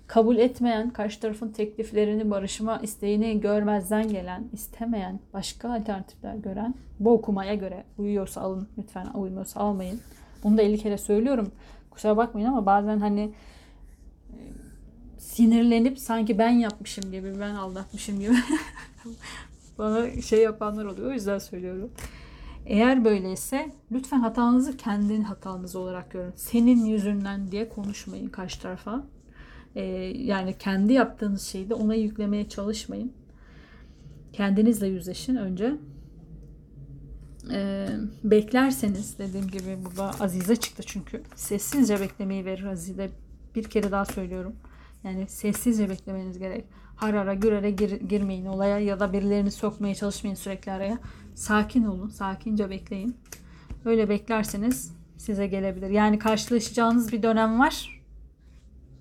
Kabul 0.06 0.36
etmeyen, 0.36 0.90
karşı 0.90 1.20
tarafın 1.20 1.48
tekliflerini, 1.48 2.30
barışma 2.30 2.78
isteğini 2.78 3.40
görmezden 3.40 4.08
gelen, 4.08 4.48
istemeyen, 4.52 5.20
başka 5.32 5.74
alternatifler 5.74 6.34
gören, 6.34 6.74
bu 7.00 7.12
okumaya 7.12 7.54
göre 7.54 7.84
uyuyorsa 7.98 8.40
alın 8.40 8.68
lütfen, 8.78 9.06
uymuyorsa 9.14 9.60
almayın. 9.60 10.00
Bunu 10.44 10.58
da 10.58 10.62
50 10.62 10.78
kere 10.78 10.98
söylüyorum. 10.98 11.52
Kusura 11.90 12.16
bakmayın 12.16 12.46
ama 12.46 12.66
bazen 12.66 12.98
hani 12.98 13.32
e, 14.30 14.38
sinirlenip 15.18 15.98
sanki 15.98 16.38
ben 16.38 16.50
yapmışım 16.50 17.12
gibi, 17.12 17.40
ben 17.40 17.54
aldatmışım 17.54 18.20
gibi 18.20 18.34
bana 19.78 20.22
şey 20.22 20.42
yapanlar 20.42 20.84
oluyor. 20.84 21.10
O 21.10 21.12
yüzden 21.12 21.38
söylüyorum. 21.38 21.90
Eğer 22.66 23.04
böyleyse 23.04 23.70
lütfen 23.92 24.20
hatanızı 24.20 24.76
kendin 24.76 25.22
hatanız 25.22 25.76
olarak 25.76 26.10
görün. 26.10 26.32
Senin 26.36 26.84
yüzünden 26.84 27.50
diye 27.52 27.68
konuşmayın 27.68 28.28
karşı 28.28 28.60
tarafa. 28.60 29.04
Ee, 29.74 29.82
yani 30.16 30.58
kendi 30.58 30.92
yaptığınız 30.92 31.42
şeyi 31.42 31.70
de 31.70 31.74
ona 31.74 31.94
yüklemeye 31.94 32.48
çalışmayın. 32.48 33.12
Kendinizle 34.32 34.86
yüzleşin 34.86 35.36
önce. 35.36 35.74
Ee, 37.50 37.88
beklerseniz 38.24 39.18
dediğim 39.18 39.48
gibi 39.48 39.78
burada 39.84 40.10
Azize 40.20 40.56
çıktı 40.56 40.82
çünkü. 40.86 41.22
Sessizce 41.34 42.00
beklemeyi 42.00 42.44
verir 42.44 42.64
Azize. 42.64 43.10
Bir 43.54 43.64
kere 43.64 43.90
daha 43.90 44.04
söylüyorum. 44.04 44.52
Yani 45.04 45.26
sessizce 45.28 45.90
beklemeniz 45.90 46.38
gerek. 46.38 46.64
Har 46.96 47.14
ara 47.14 47.34
gürere 47.34 47.70
gir, 47.70 47.90
girmeyin 47.90 48.46
olaya 48.46 48.78
ya 48.78 49.00
da 49.00 49.12
birilerini 49.12 49.50
sokmaya 49.50 49.94
çalışmayın 49.94 50.34
sürekli 50.34 50.72
araya. 50.72 50.98
Sakin 51.34 51.84
olun. 51.84 52.08
Sakince 52.08 52.70
bekleyin. 52.70 53.16
Öyle 53.84 54.08
beklerseniz 54.08 54.92
size 55.16 55.46
gelebilir. 55.46 55.90
Yani 55.90 56.18
karşılaşacağınız 56.18 57.12
bir 57.12 57.22
dönem 57.22 57.58
var. 57.58 58.02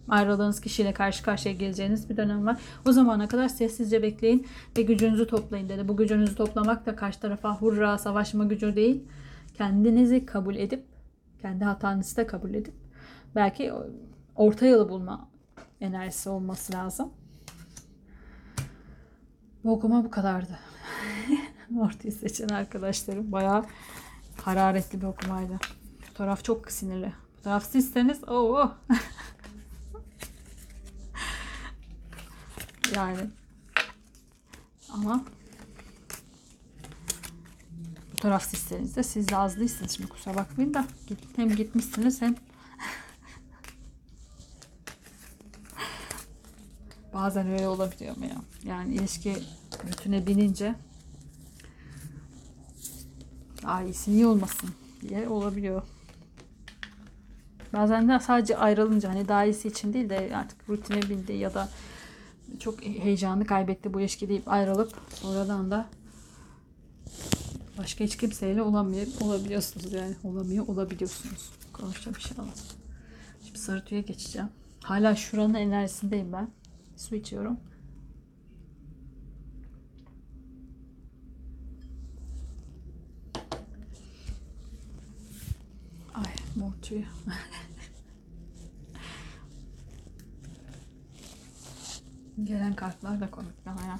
Ayrıldığınız 0.10 0.62
kişiyle 0.62 0.94
karşı 0.94 1.24
karşıya 1.24 1.56
geleceğiniz 1.56 2.10
bir 2.10 2.18
dönem 2.18 2.46
var. 2.46 2.58
O 2.88 2.92
zamana 2.92 3.28
kadar 3.28 3.48
sessizce 3.48 4.04
bekleyin 4.04 4.48
ve 4.78 4.82
gücünüzü 4.82 5.28
toplayın 5.28 5.70
dedi. 5.70 5.88
Bu 5.88 5.98
gücünüzü 5.98 6.36
toplamak 6.36 6.86
da 6.86 6.96
karşı 6.96 7.20
tarafa 7.20 7.56
hurra 7.56 7.98
savaşma 7.98 8.44
gücü 8.44 8.76
değil. 8.76 9.04
Kendinizi 9.54 10.26
kabul 10.26 10.56
edip, 10.56 10.86
kendi 11.42 11.64
hatanızı 11.64 12.18
da 12.18 12.28
kabul 12.28 12.54
edip 12.54 12.74
belki 13.36 13.74
orta 14.36 14.66
yolu 14.66 14.90
bulma 14.90 15.30
enerjisi 15.82 16.30
olması 16.30 16.74
lazım. 16.74 17.10
Bu 19.64 19.72
okuma 19.72 20.04
bu 20.04 20.12
kadardı. 20.12 20.60
Ortayı 21.80 22.14
seçen 22.14 22.50
arkadaşlarım 22.50 23.32
bayağı 23.32 23.66
hararetli 24.42 25.02
bir 25.02 25.06
okumaydı. 25.06 25.60
Fotoğraf 26.08 26.44
çok 26.44 26.72
sinirli. 26.72 27.14
Fotoğraf 27.38 27.72
sizseniz 27.72 28.30
oo. 28.30 28.72
yani 32.96 33.30
ama 34.90 35.24
fotoğraf 38.12 38.44
sizseniz 38.44 38.96
de 38.96 39.04
siz 39.04 39.30
de 39.30 39.38
az 39.38 39.60
değilsiniz. 39.60 39.92
Şimdi 39.92 40.10
kusura 40.10 40.36
bakmayın 40.36 40.74
da 40.74 40.86
hem 41.36 41.56
gitmişsiniz 41.56 42.22
hem 42.22 42.36
Bazen 47.14 47.48
öyle 47.48 47.68
olabiliyor 47.68 48.18
mu 48.18 48.26
ya? 48.26 48.42
Yani 48.64 48.94
ilişki 48.94 49.38
rutine 49.88 50.28
binince 50.28 50.76
daha 53.72 53.84
iyisi 53.84 54.12
niye 54.12 54.28
olmasın 54.28 54.70
diye 55.10 55.30
olabiliyor. 55.30 55.82
Bazen 57.74 58.10
de 58.10 58.20
sadece 58.20 58.58
ayrılınca 58.58 59.10
hani 59.10 59.28
daha 59.28 59.46
iyisi 59.46 59.68
için 59.68 59.94
değil 59.94 60.10
de 60.10 60.32
artık 60.36 60.70
rutine 60.70 61.02
bindi 61.10 61.34
ya 61.34 61.54
da 61.54 61.70
çok 62.60 62.86
heyecanlı 62.86 63.46
kaybetti 63.46 63.94
bu 63.94 64.00
ilişki 64.00 64.30
deyip 64.30 64.48
ayrılıp 64.48 64.94
sonradan 65.10 65.72
da 65.72 65.90
başka 67.78 68.04
hiç 68.04 68.18
kimseyle 68.18 68.62
olamıyor, 68.62 69.08
olabiliyorsunuz 69.22 69.94
yani 69.94 70.16
olamıyor 70.24 70.68
olabiliyorsunuz. 70.68 71.50
Konuşacağım 71.74 72.18
inşallah. 72.18 72.48
Şimdi 73.46 73.60
sarı 73.60 73.86
tüye 73.86 74.02
geçeceğim. 74.02 74.50
Hala 74.84 75.16
şuranın 75.16 75.54
enerjisindeyim 75.54 76.34
ben. 76.34 76.50
Su 76.98 77.16
içiyorum. 77.16 77.58
Ay 86.14 86.26
tüyü. 86.92 87.06
Gelen 92.44 92.76
kartlar 92.76 93.22
da 93.22 93.32
komik 93.32 93.66
bana 93.66 93.82
ya. 93.86 94.00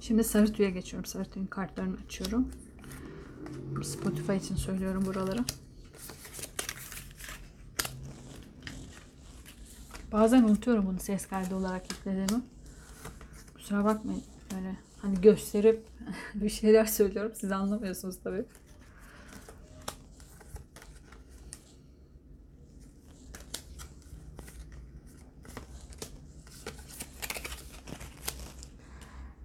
Şimdi 0.00 0.24
sarı 0.24 0.52
tüye 0.52 0.70
geçiyorum. 0.70 1.04
Sarı 1.04 1.30
tüyün 1.30 1.46
kartlarını 1.46 1.96
açıyorum. 2.06 2.48
Spotify 3.82 4.36
için 4.36 4.56
söylüyorum 4.56 5.06
buraları. 5.06 5.44
Bazen 10.12 10.42
unutuyorum 10.42 10.86
bunu 10.86 10.98
ses 10.98 11.26
kaydı 11.26 11.54
olarak 11.54 11.92
yüklediğimi. 11.92 12.42
Kusura 13.54 13.84
bakmayın. 13.84 14.22
Böyle 14.54 14.76
hani 15.02 15.20
gösterip 15.20 15.86
bir 16.34 16.48
şeyler 16.48 16.84
söylüyorum. 16.84 17.32
Siz 17.34 17.52
anlamıyorsunuz 17.52 18.18
tabii. 18.24 18.44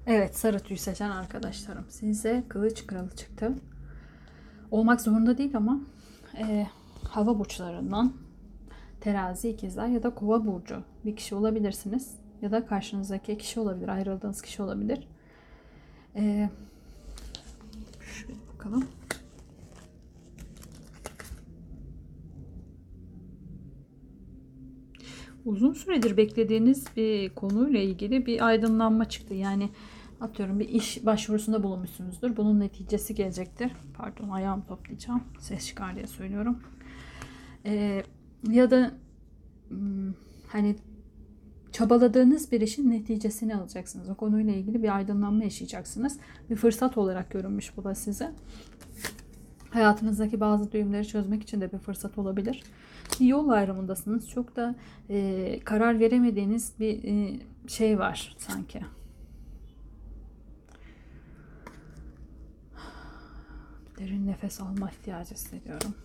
Evet 0.07 0.37
sarı 0.37 0.59
tüy 0.59 0.77
seçen 0.77 1.09
arkadaşlarım. 1.09 1.85
Size 1.89 2.43
kılıç 2.49 2.87
kralı 2.87 3.15
çıktı. 3.15 3.53
Olmak 4.71 5.01
zorunda 5.01 5.37
değil 5.37 5.57
ama 5.57 5.79
e, 6.37 6.67
hava 7.09 7.39
burçlarından 7.39 8.13
terazi, 9.03 9.49
ikizler 9.49 9.87
ya 9.87 10.03
da 10.03 10.09
kova 10.09 10.45
burcu 10.45 10.83
bir 11.05 11.15
kişi 11.15 11.35
olabilirsiniz. 11.35 12.15
Ya 12.41 12.51
da 12.51 12.65
karşınızdaki 12.65 13.37
kişi 13.37 13.59
olabilir. 13.59 13.87
Ayrıldığınız 13.87 14.41
kişi 14.41 14.63
olabilir. 14.63 15.07
E, 16.15 16.49
şöyle 18.01 18.39
bakalım. 18.53 18.87
uzun 25.45 25.73
süredir 25.73 26.17
beklediğiniz 26.17 26.85
bir 26.97 27.29
konuyla 27.29 27.79
ilgili 27.79 28.25
bir 28.25 28.47
aydınlanma 28.47 29.09
çıktı. 29.09 29.33
Yani 29.33 29.69
atıyorum 30.21 30.59
bir 30.59 30.69
iş 30.69 31.05
başvurusunda 31.05 31.63
bulunmuşsunuzdur. 31.63 32.37
Bunun 32.37 32.59
neticesi 32.59 33.15
gelecektir. 33.15 33.71
Pardon 33.97 34.29
ayağımı 34.29 34.65
toplayacağım. 34.65 35.23
Ses 35.39 35.67
çıkar 35.67 35.95
diye 35.95 36.07
söylüyorum. 36.07 36.59
Ee, 37.65 38.03
ya 38.49 38.71
da 38.71 38.91
hani 40.47 40.75
çabaladığınız 41.71 42.51
bir 42.51 42.61
işin 42.61 42.91
neticesini 42.91 43.55
alacaksınız. 43.55 44.09
O 44.09 44.15
konuyla 44.15 44.53
ilgili 44.53 44.83
bir 44.83 44.95
aydınlanma 44.95 45.43
yaşayacaksınız. 45.43 46.19
Bir 46.49 46.55
fırsat 46.55 46.97
olarak 46.97 47.29
görünmüş 47.29 47.77
bu 47.77 47.83
da 47.83 47.95
size. 47.95 48.31
Hayatınızdaki 49.69 50.39
bazı 50.39 50.71
düğümleri 50.71 51.07
çözmek 51.07 51.43
için 51.43 51.61
de 51.61 51.71
bir 51.71 51.77
fırsat 51.77 52.17
olabilir 52.17 52.63
yol 53.19 53.49
ayrımındasınız. 53.49 54.29
Çok 54.29 54.55
da 54.55 54.75
e, 55.09 55.59
karar 55.65 55.99
veremediğiniz 55.99 56.73
bir 56.79 57.03
e, 57.03 57.39
şey 57.67 57.99
var 57.99 58.35
sanki. 58.37 58.79
Derin 63.99 64.27
nefes 64.27 64.61
alma 64.61 64.91
ihtiyacı 64.91 65.33
hissediyorum. 65.33 65.95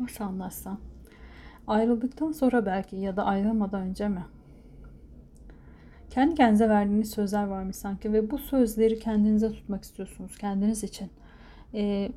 Nasıl 0.00 0.24
anlatsam? 0.24 0.80
Ayrıldıktan 1.66 2.32
sonra 2.32 2.66
belki 2.66 2.96
ya 2.96 3.16
da 3.16 3.24
ayrılmadan 3.24 3.82
önce 3.82 4.08
mi? 4.08 4.24
Kendi 6.10 6.34
kendinize 6.34 6.68
verdiğiniz 6.68 7.10
sözler 7.10 7.44
var 7.44 7.62
mı 7.62 7.72
sanki 7.72 8.12
ve 8.12 8.30
bu 8.30 8.38
sözleri 8.38 8.98
kendinize 8.98 9.52
tutmak 9.52 9.84
istiyorsunuz 9.84 10.38
kendiniz 10.38 10.84
için. 10.84 11.10
Ee, 11.74 12.12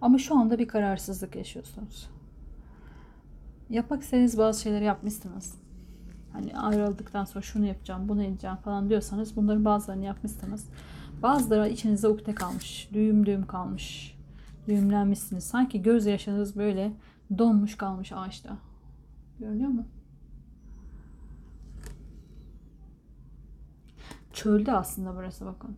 ama 0.00 0.18
şu 0.18 0.38
anda 0.38 0.58
bir 0.58 0.68
kararsızlık 0.68 1.36
yaşıyorsunuz. 1.36 2.10
yapmak 3.70 4.02
istediğiniz 4.02 4.38
bazı 4.38 4.62
şeyleri 4.62 4.84
yapmışsınız. 4.84 5.54
Hani 6.32 6.56
ayrıldıktan 6.56 7.24
sonra 7.24 7.42
şunu 7.42 7.66
yapacağım, 7.66 8.08
bunu 8.08 8.22
edeceğim 8.22 8.56
falan 8.56 8.88
diyorsanız 8.88 9.36
bunların 9.36 9.64
bazılarını 9.64 10.04
yapmışsınız. 10.04 10.66
Bazıları 11.22 11.68
içinizde 11.68 12.08
ukde 12.08 12.34
kalmış, 12.34 12.88
düğüm 12.92 13.26
düğüm 13.26 13.46
kalmış, 13.46 14.13
düğümlenmişsiniz. 14.68 15.44
Sanki 15.44 15.82
göz 15.82 16.06
yaşınız 16.06 16.56
böyle 16.56 16.92
donmuş 17.38 17.76
kalmış 17.76 18.12
ağaçta. 18.12 18.58
Görünüyor 19.38 19.70
mu? 19.70 19.86
Çölde 24.32 24.72
aslında 24.72 25.16
burası 25.16 25.46
bakın. 25.46 25.76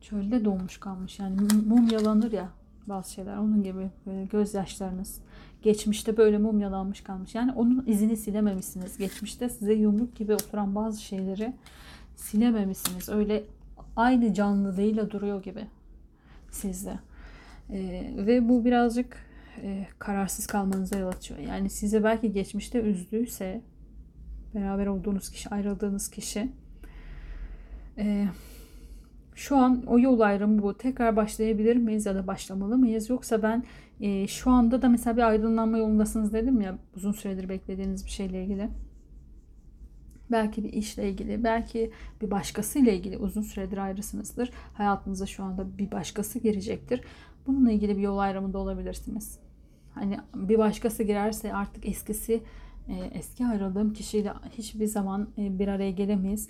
Çölde 0.00 0.44
donmuş 0.44 0.78
kalmış. 0.78 1.18
Yani 1.18 1.36
mum 1.66 1.88
yalanır 1.88 2.32
ya 2.32 2.48
bazı 2.86 3.12
şeyler. 3.12 3.36
Onun 3.36 3.62
gibi 3.62 3.90
böyle 4.06 4.24
gözyaşlarınız. 4.24 5.20
Geçmişte 5.62 6.16
böyle 6.16 6.38
mum 6.38 6.60
yalanmış 6.60 7.00
kalmış. 7.00 7.34
Yani 7.34 7.52
onun 7.52 7.84
izini 7.86 8.16
silememişsiniz. 8.16 8.98
Geçmişte 8.98 9.48
size 9.48 9.72
yumruk 9.72 10.16
gibi 10.16 10.34
oturan 10.34 10.74
bazı 10.74 11.02
şeyleri 11.02 11.54
silememişsiniz. 12.16 13.08
Öyle 13.08 13.44
aynı 13.96 14.34
canlılığıyla 14.34 15.10
duruyor 15.10 15.42
gibi 15.42 15.66
sizde. 16.50 16.98
Ee, 17.72 18.12
ve 18.16 18.48
bu 18.48 18.64
birazcık 18.64 19.16
e, 19.62 19.86
kararsız 19.98 20.46
kalmanıza 20.46 20.98
yol 20.98 21.08
açıyor. 21.08 21.40
Yani 21.40 21.70
size 21.70 22.04
belki 22.04 22.32
geçmişte 22.32 22.80
üzdüyse 22.80 23.62
beraber 24.54 24.86
olduğunuz 24.86 25.30
kişi, 25.30 25.48
ayrıldığınız 25.48 26.10
kişi 26.10 26.52
e, 27.98 28.26
şu 29.34 29.56
an 29.56 29.82
o 29.86 29.98
yol 29.98 30.20
ayrımı 30.20 30.62
bu. 30.62 30.76
Tekrar 30.78 31.16
başlayabilir 31.16 31.76
miyiz 31.76 32.06
ya 32.06 32.14
da 32.14 32.26
başlamalı 32.26 32.78
mıyız? 32.78 33.10
Yoksa 33.10 33.42
ben 33.42 33.64
e, 34.00 34.26
şu 34.26 34.50
anda 34.50 34.82
da 34.82 34.88
mesela 34.88 35.16
bir 35.16 35.22
aydınlanma 35.22 35.78
yolundasınız 35.78 36.32
dedim 36.32 36.60
ya 36.60 36.78
uzun 36.96 37.12
süredir 37.12 37.48
beklediğiniz 37.48 38.04
bir 38.04 38.10
şeyle 38.10 38.44
ilgili. 38.44 38.68
Belki 40.30 40.64
bir 40.64 40.72
işle 40.72 41.10
ilgili, 41.10 41.44
belki 41.44 41.90
bir 42.20 42.30
başkasıyla 42.30 42.92
ilgili 42.92 43.18
uzun 43.18 43.42
süredir 43.42 43.78
ayrısınızdır. 43.78 44.50
Hayatınıza 44.74 45.26
şu 45.26 45.44
anda 45.44 45.78
bir 45.78 45.90
başkası 45.90 46.38
girecektir. 46.38 47.00
Bununla 47.50 47.72
ilgili 47.72 47.96
bir 47.96 48.02
yol 48.02 48.18
ayrımında 48.18 48.58
olabilirsiniz. 48.58 49.38
Hani 49.94 50.18
bir 50.34 50.58
başkası 50.58 51.02
girerse 51.02 51.54
artık 51.54 51.88
eskisi 51.88 52.42
e, 52.88 52.94
eski 53.14 53.46
ayrıldığım 53.46 53.92
kişiyle 53.92 54.32
hiçbir 54.58 54.86
zaman 54.86 55.28
e, 55.38 55.58
bir 55.58 55.68
araya 55.68 55.90
gelemeyiz. 55.90 56.48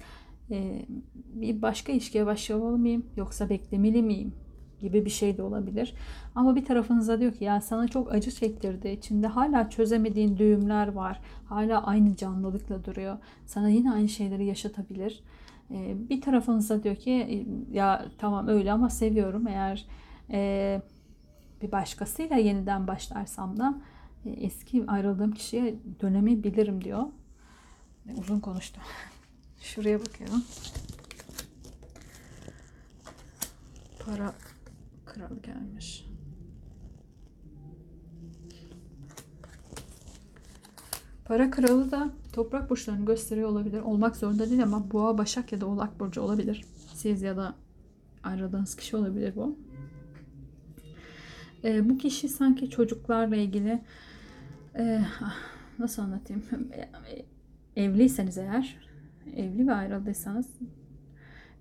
E, 0.50 0.86
bir 1.34 1.62
başka 1.62 1.92
ilişkiye 1.92 2.26
başlamalı 2.26 2.78
mıyım 2.78 3.06
yoksa 3.16 3.48
beklemeli 3.48 4.02
miyim 4.02 4.32
gibi 4.80 5.04
bir 5.04 5.10
şey 5.10 5.36
de 5.36 5.42
olabilir. 5.42 5.94
Ama 6.34 6.56
bir 6.56 6.64
tarafınıza 6.64 7.20
diyor 7.20 7.32
ki 7.32 7.44
ya 7.44 7.60
sana 7.60 7.88
çok 7.88 8.12
acı 8.12 8.30
çektirdi. 8.30 8.88
İçinde 8.88 9.26
hala 9.26 9.70
çözemediğin 9.70 10.36
düğümler 10.36 10.88
var. 10.88 11.20
Hala 11.48 11.84
aynı 11.86 12.16
canlılıkla 12.16 12.84
duruyor. 12.84 13.16
Sana 13.46 13.68
yine 13.68 13.92
aynı 13.92 14.08
şeyleri 14.08 14.46
yaşatabilir. 14.46 15.22
Bir 16.10 16.20
tarafınıza 16.20 16.82
diyor 16.82 16.96
ki 16.96 17.46
ya 17.72 18.06
tamam 18.18 18.48
öyle 18.48 18.72
ama 18.72 18.90
seviyorum. 18.90 19.48
Eğer 19.48 19.86
bir 21.62 21.72
başkasıyla 21.72 22.36
yeniden 22.36 22.86
başlarsam 22.86 23.58
da 23.58 23.82
e, 24.24 24.30
eski 24.30 24.84
ayrıldığım 24.86 25.32
kişiye 25.32 25.74
dönemeyebilirim 26.00 26.84
diyor. 26.84 27.04
Uzun 28.18 28.40
konuştum. 28.40 28.82
Şuraya 29.60 30.00
bakıyorum. 30.00 30.44
Para 34.06 34.34
kralı 35.06 35.42
gelmiş. 35.42 36.06
Para 41.24 41.50
kralı 41.50 41.90
da 41.90 42.10
toprak 42.32 42.70
burçlarını 42.70 43.06
gösteriyor 43.06 43.48
olabilir. 43.48 43.80
Olmak 43.80 44.16
zorunda 44.16 44.50
değil 44.50 44.62
ama 44.62 44.90
boğa, 44.90 45.18
başak 45.18 45.52
ya 45.52 45.60
da 45.60 45.66
oğlak 45.66 46.00
burcu 46.00 46.20
olabilir. 46.20 46.64
Siz 46.94 47.22
ya 47.22 47.36
da 47.36 47.54
ayrıldığınız 48.22 48.76
kişi 48.76 48.96
olabilir 48.96 49.36
bu. 49.36 49.58
E, 51.64 51.90
bu 51.90 51.98
kişi 51.98 52.28
sanki 52.28 52.70
çocuklarla 52.70 53.36
ilgili 53.36 53.80
e, 54.78 55.00
nasıl 55.78 56.02
anlatayım? 56.02 56.42
Evliyseniz 57.76 58.38
eğer, 58.38 58.76
evli 59.36 59.66
ve 59.66 59.72
ayrıldıysanız 59.72 60.46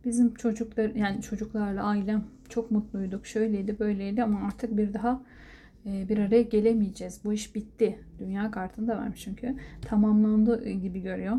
bizim 0.06 0.34
çocuklar 0.34 0.96
yani 0.96 1.22
çocuklarla 1.22 1.84
ailem 1.84 2.24
çok 2.50 2.72
mutluyduk. 2.72 3.26
Şöyleydi, 3.26 3.80
böyleydi 3.80 4.24
ama 4.24 4.48
artık 4.48 4.78
bir 4.78 4.94
daha 4.94 5.22
e, 5.86 6.10
bir 6.10 6.18
araya 6.18 6.42
gelemeyeceğiz. 6.42 7.22
Bu 7.24 7.34
iş 7.34 7.56
bitti. 7.56 8.00
Dünya 8.20 8.52
kartını 8.52 8.88
da 8.88 8.98
vermiş 8.98 9.22
çünkü. 9.24 9.56
Tamamlandı 9.82 10.70
gibi 10.70 11.02
görüyor. 11.02 11.38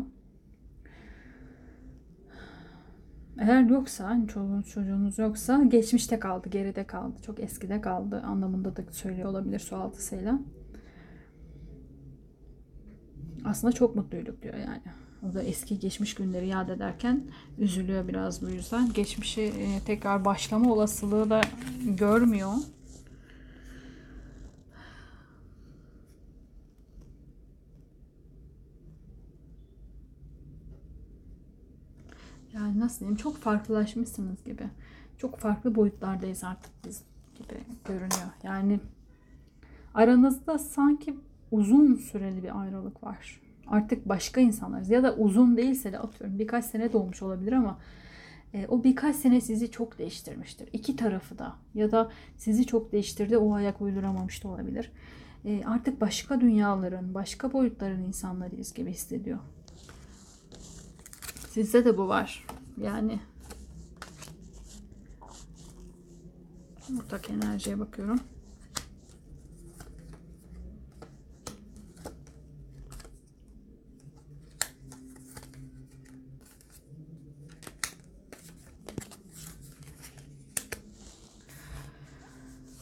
Eğer 3.41 3.61
yoksa, 3.61 4.05
hani 4.05 4.27
çoluğunuz 4.27 4.67
çocuğunuz 4.67 5.19
yoksa 5.19 5.63
geçmişte 5.63 6.19
kaldı, 6.19 6.49
geride 6.49 6.83
kaldı, 6.83 7.15
çok 7.25 7.39
eskide 7.39 7.81
kaldı 7.81 8.21
anlamında 8.25 8.75
da 8.75 8.81
söylüyor 8.91 9.29
olabilir 9.29 9.59
su 9.59 9.75
altısıyla. 9.75 10.39
Aslında 13.45 13.73
çok 13.73 13.95
mutluyduk 13.95 14.41
diyor 14.41 14.53
yani. 14.53 14.81
O 15.29 15.33
da 15.33 15.43
eski 15.43 15.79
geçmiş 15.79 16.15
günleri 16.15 16.47
yad 16.47 16.69
ederken 16.69 17.23
üzülüyor 17.57 18.07
biraz 18.07 18.41
bu 18.41 18.49
yüzden. 18.49 18.93
Geçmişe 18.93 19.41
e, 19.41 19.79
tekrar 19.85 20.25
başlama 20.25 20.73
olasılığı 20.73 21.29
da 21.29 21.41
görmüyor. 21.85 22.53
Yani 32.53 32.79
nasıl 32.79 32.99
diyeyim 32.99 33.17
çok 33.17 33.37
farklılaşmışsınız 33.37 34.43
gibi. 34.43 34.63
Çok 35.17 35.37
farklı 35.37 35.75
boyutlardayız 35.75 36.43
artık 36.43 36.71
biz 36.85 37.03
gibi 37.35 37.59
görünüyor. 37.85 38.31
Yani 38.43 38.79
aranızda 39.93 40.59
sanki 40.59 41.15
uzun 41.51 41.95
süreli 41.95 42.43
bir 42.43 42.61
ayrılık 42.61 43.03
var. 43.03 43.41
Artık 43.67 44.09
başka 44.09 44.41
insanlarız 44.41 44.89
ya 44.89 45.03
da 45.03 45.15
uzun 45.15 45.57
değilse 45.57 45.93
de 45.93 45.99
atıyorum 45.99 46.39
birkaç 46.39 46.65
sene 46.65 46.93
dolmuş 46.93 47.21
olabilir 47.21 47.51
ama 47.51 47.77
e, 48.53 48.67
o 48.67 48.83
birkaç 48.83 49.15
sene 49.15 49.41
sizi 49.41 49.71
çok 49.71 49.97
değiştirmiştir. 49.97 50.69
İki 50.73 50.95
tarafı 50.95 51.37
da 51.37 51.55
ya 51.73 51.91
da 51.91 52.11
sizi 52.37 52.65
çok 52.65 52.91
değiştirdi 52.91 53.37
o 53.37 53.53
ayak 53.53 53.81
uyduramamış 53.81 54.43
da 54.43 54.47
olabilir. 54.47 54.91
E, 55.45 55.63
artık 55.65 56.01
başka 56.01 56.41
dünyaların, 56.41 57.13
başka 57.13 57.53
boyutların 57.53 58.03
insanlarıyız 58.03 58.73
gibi 58.73 58.91
hissediyor. 58.91 59.39
Sizde 61.51 61.85
de 61.85 61.97
bu 61.97 62.07
var. 62.07 62.45
Yani 62.81 63.19
ortak 66.97 67.29
enerjiye 67.29 67.79
bakıyorum. 67.79 68.19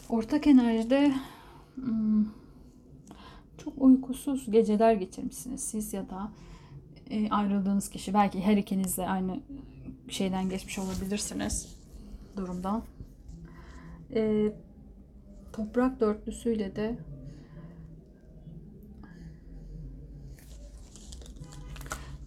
Ortak 0.09 0.47
enerjide 0.47 1.13
hmm, 1.75 2.25
çok 3.57 3.73
uykusuz 3.77 4.51
geceler 4.51 4.93
geçirmişsiniz 4.93 5.63
siz 5.63 5.93
ya 5.93 6.09
da 6.09 6.31
e, 7.09 7.29
ayrıldığınız 7.29 7.89
kişi 7.89 8.13
belki 8.13 8.41
her 8.41 8.57
ikiniz 8.57 8.97
de 8.97 9.07
aynı 9.07 9.39
şeyden 10.09 10.49
geçmiş 10.49 10.79
olabilirsiniz 10.79 11.75
durumdan. 12.37 12.83
E, 14.13 14.51
toprak 15.53 15.99
dörtlüsüyle 15.99 16.75
de 16.75 16.97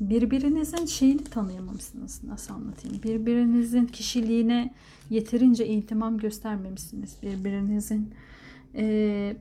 birbirinizin 0.00 0.86
şeyini 0.86 1.24
tanıyamamışsınız. 1.24 2.24
Nasıl 2.24 2.54
anlatayım? 2.54 3.02
Birbirinizin 3.02 3.86
kişiliğine 3.86 4.74
yeterince 5.10 5.66
ihtimam 5.66 6.18
göstermemişsiniz. 6.18 7.16
Birbirinizin 7.22 8.14
e, 8.74 9.36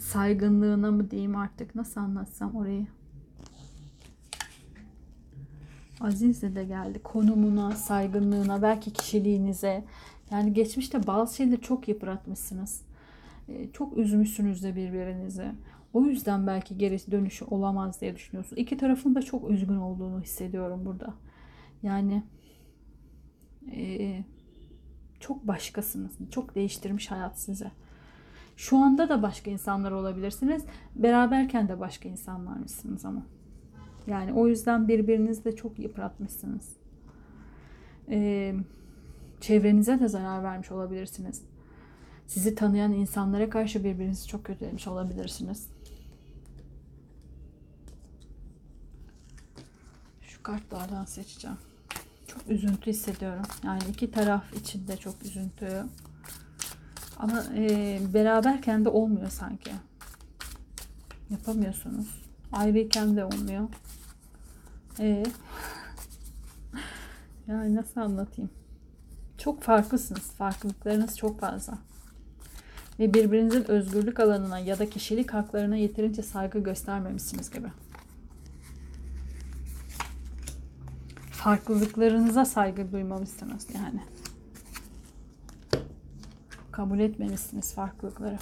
saygınlığına 0.00 0.90
mı 0.90 1.10
diyeyim 1.10 1.36
artık 1.36 1.74
nasıl 1.74 2.00
anlatsam 2.00 2.54
orayı 2.54 2.86
Aziz'le 6.00 6.54
de 6.54 6.64
geldi. 6.64 6.98
Konumuna, 7.02 7.70
saygınlığına, 7.70 8.62
belki 8.62 8.92
kişiliğinize. 8.92 9.84
Yani 10.30 10.52
geçmişte 10.52 11.06
bazı 11.06 11.36
şeyleri 11.36 11.60
çok 11.60 11.88
yıpratmışsınız. 11.88 12.82
Ee, 13.48 13.72
çok 13.72 13.96
üzmüşsünüz 13.96 14.62
de 14.62 14.76
birbirinizi. 14.76 15.52
O 15.92 16.04
yüzden 16.04 16.46
belki 16.46 16.78
geri 16.78 17.10
dönüşü 17.10 17.44
olamaz 17.44 18.00
diye 18.00 18.14
düşünüyorsunuz. 18.16 18.62
İki 18.62 18.76
tarafın 18.76 19.14
da 19.14 19.22
çok 19.22 19.50
üzgün 19.50 19.76
olduğunu 19.76 20.20
hissediyorum 20.20 20.86
burada. 20.86 21.14
Yani 21.82 22.22
e, 23.72 24.24
çok 25.20 25.48
başkasınız. 25.48 26.12
Çok 26.30 26.54
değiştirmiş 26.54 27.10
hayat 27.10 27.40
size. 27.40 27.70
Şu 28.56 28.76
anda 28.76 29.08
da 29.08 29.22
başka 29.22 29.50
insanlar 29.50 29.90
olabilirsiniz. 29.90 30.64
Beraberken 30.96 31.68
de 31.68 31.80
başka 31.80 32.08
insanlarmışsınız 32.08 33.04
ama. 33.04 33.26
Yani 34.08 34.32
o 34.32 34.48
yüzden 34.48 34.88
birbirinizi 34.88 35.44
de 35.44 35.56
çok 35.56 35.78
yıpratmışsınız. 35.78 36.76
Ee, 38.10 38.54
çevrenize 39.40 40.00
de 40.00 40.08
zarar 40.08 40.42
vermiş 40.42 40.72
olabilirsiniz. 40.72 41.42
Sizi 42.26 42.54
tanıyan 42.54 42.92
insanlara 42.92 43.50
karşı 43.50 43.84
birbirinizi 43.84 44.26
çok 44.26 44.44
kötülemiş 44.44 44.86
olabilirsiniz. 44.86 45.68
Şu 50.22 50.42
kartlardan 50.42 51.04
seçeceğim. 51.04 51.56
Çok 52.26 52.48
üzüntü 52.48 52.90
hissediyorum. 52.90 53.42
Yani 53.64 53.82
iki 53.90 54.10
taraf 54.10 54.54
için 54.54 54.88
de 54.88 54.96
çok 54.96 55.22
üzüntü. 55.24 55.84
Ama 57.16 57.44
e, 57.56 57.98
beraberken 58.14 58.84
de 58.84 58.88
olmuyor 58.88 59.30
sanki. 59.30 59.70
Yapamıyorsunuz. 61.30 62.22
Ayrıyken 62.52 63.16
de 63.16 63.24
olmuyor. 63.24 63.68
E, 65.00 65.22
yani 67.46 67.74
nasıl 67.74 68.00
anlatayım? 68.00 68.50
Çok 69.38 69.62
farklısınız. 69.62 70.22
Farklılıklarınız 70.22 71.18
çok 71.18 71.40
fazla. 71.40 71.78
Ve 72.98 73.14
birbirinizin 73.14 73.70
özgürlük 73.70 74.20
alanına 74.20 74.58
ya 74.58 74.78
da 74.78 74.90
kişilik 74.90 75.34
haklarına 75.34 75.76
yeterince 75.76 76.22
saygı 76.22 76.58
göstermemişsiniz 76.58 77.50
gibi. 77.50 77.68
Farklılıklarınıza 81.30 82.44
saygı 82.44 82.92
duymamışsınız 82.92 83.66
yani. 83.74 84.00
Kabul 86.70 86.98
etmemişsiniz 86.98 87.74
farklılıkları. 87.74 88.38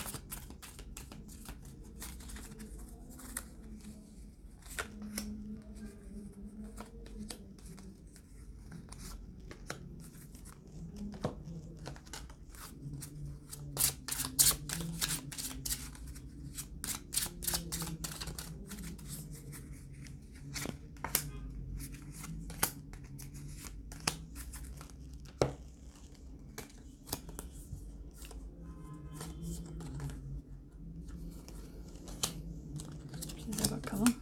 Size 33.53 33.77
bakalım. 33.77 34.15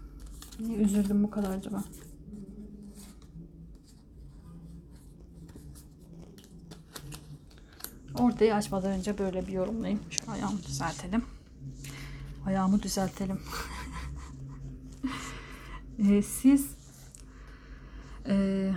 Niye 0.60 0.73
üzüldüm 0.84 1.22
bu 1.22 1.30
kadar 1.30 1.50
acaba? 1.50 1.84
Ortayı 8.18 8.54
açmadan 8.54 8.90
önce 8.90 9.18
böyle 9.18 9.46
bir 9.46 9.52
yorumlayayım. 9.52 10.00
Şu 10.10 10.32
ayağımı 10.32 10.58
düzeltelim. 10.62 11.24
Ayağımı 12.46 12.82
düzeltelim. 12.82 13.40
Ee, 15.98 16.22
siz 16.22 16.76
e, 18.28 18.70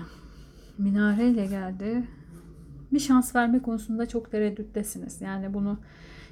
minareyle 0.78 1.46
geldi. 1.46 2.08
Bir 2.93 3.00
şans 3.00 3.36
verme 3.36 3.62
konusunda 3.62 4.06
çok 4.06 4.32
tereddüttesiniz. 4.32 5.22
Yani 5.22 5.54
bunu 5.54 5.80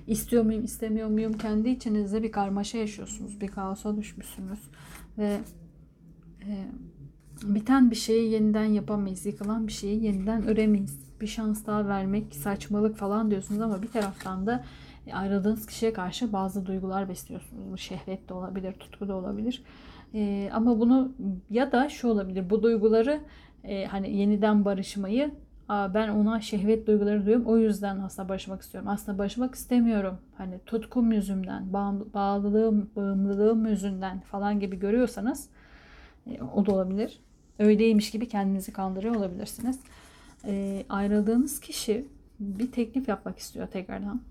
istiyor 0.07 0.43
muyum, 0.43 0.63
istemiyor 0.63 1.09
muyum? 1.09 1.33
Kendi 1.33 1.69
içinizde 1.69 2.23
bir 2.23 2.31
karmaşa 2.31 2.77
yaşıyorsunuz. 2.77 3.41
Bir 3.41 3.47
kaosa 3.47 3.97
düşmüşsünüz. 3.97 4.59
Ve 5.17 5.39
e, 6.47 6.53
biten 7.43 7.91
bir 7.91 7.95
şeyi 7.95 8.31
yeniden 8.31 8.65
yapamayız. 8.65 9.25
Yıkılan 9.25 9.67
bir 9.67 9.71
şeyi 9.71 10.03
yeniden 10.03 10.47
öremeyiz. 10.47 10.99
Bir 11.21 11.27
şans 11.27 11.65
daha 11.65 11.87
vermek 11.87 12.35
saçmalık 12.35 12.97
falan 12.97 13.31
diyorsunuz 13.31 13.61
ama 13.61 13.81
bir 13.81 13.87
taraftan 13.87 14.47
da 14.47 14.63
ayrıldığınız 15.13 15.65
kişiye 15.65 15.93
karşı 15.93 16.33
bazı 16.33 16.65
duygular 16.65 17.09
besliyorsunuz. 17.09 17.71
Bu 17.71 17.77
şehvet 17.77 18.29
de 18.29 18.33
olabilir, 18.33 18.73
tutku 18.73 19.07
da 19.07 19.15
olabilir. 19.15 19.63
E, 20.13 20.49
ama 20.53 20.79
bunu 20.79 21.11
ya 21.49 21.71
da 21.71 21.89
şu 21.89 22.07
olabilir. 22.07 22.49
Bu 22.49 22.63
duyguları 22.63 23.19
e, 23.63 23.85
hani 23.85 24.17
yeniden 24.17 24.65
barışmayı 24.65 25.31
Aa, 25.69 25.93
ben 25.93 26.09
ona 26.09 26.41
şehvet 26.41 26.87
duyguları 26.87 27.25
duyuyorum. 27.25 27.45
O 27.47 27.57
yüzden 27.57 27.99
aslında 27.99 28.29
barışmak 28.29 28.61
istiyorum. 28.61 28.89
Aslında 28.89 29.17
barışmak 29.17 29.55
istemiyorum. 29.55 30.17
Hani 30.37 30.59
tutkum 30.65 31.11
yüzümden, 31.11 31.73
bağım- 31.73 32.13
bağlılığım, 32.13 32.89
bağımlılığım 32.95 33.65
yüzünden 33.65 34.19
falan 34.19 34.59
gibi 34.59 34.79
görüyorsanız 34.79 35.45
e, 35.45 35.54
o 36.55 36.65
da 36.65 36.71
olabilir. 36.71 37.19
Öyleymiş 37.59 38.11
gibi 38.11 38.27
kendinizi 38.27 38.73
kandırıyor 38.73 39.15
olabilirsiniz. 39.15 39.79
E, 40.45 40.85
ayrıldığınız 40.89 41.59
kişi 41.59 42.05
bir 42.39 42.71
teklif 42.71 43.07
yapmak 43.07 43.39
istiyor 43.39 43.67
tekrardan. 43.67 44.21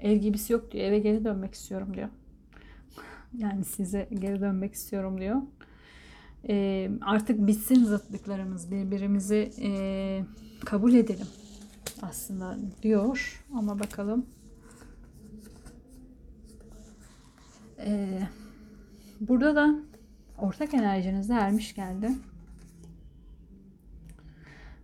Ev 0.00 0.16
gibisi 0.16 0.52
yok 0.52 0.72
diyor. 0.72 0.84
Eve 0.84 0.98
geri 0.98 1.24
dönmek 1.24 1.54
istiyorum 1.54 1.94
diyor. 1.94 2.08
Yani 3.38 3.64
size 3.64 4.08
geri 4.20 4.40
dönmek 4.40 4.74
istiyorum 4.74 5.20
diyor. 5.20 5.42
E, 6.48 6.90
artık 7.00 7.46
bitsin 7.46 7.84
zıtlıklarımız. 7.84 8.70
Birbirimizi 8.70 9.50
e, 9.62 9.70
kabul 10.64 10.94
edelim 10.94 11.26
aslında 12.02 12.58
diyor. 12.82 13.44
Ama 13.54 13.78
bakalım. 13.78 14.26
E, 17.78 18.20
burada 19.20 19.56
da 19.56 19.74
ortak 20.38 20.74
enerjinizde 20.74 21.34
ermiş 21.34 21.74
geldi. 21.74 22.10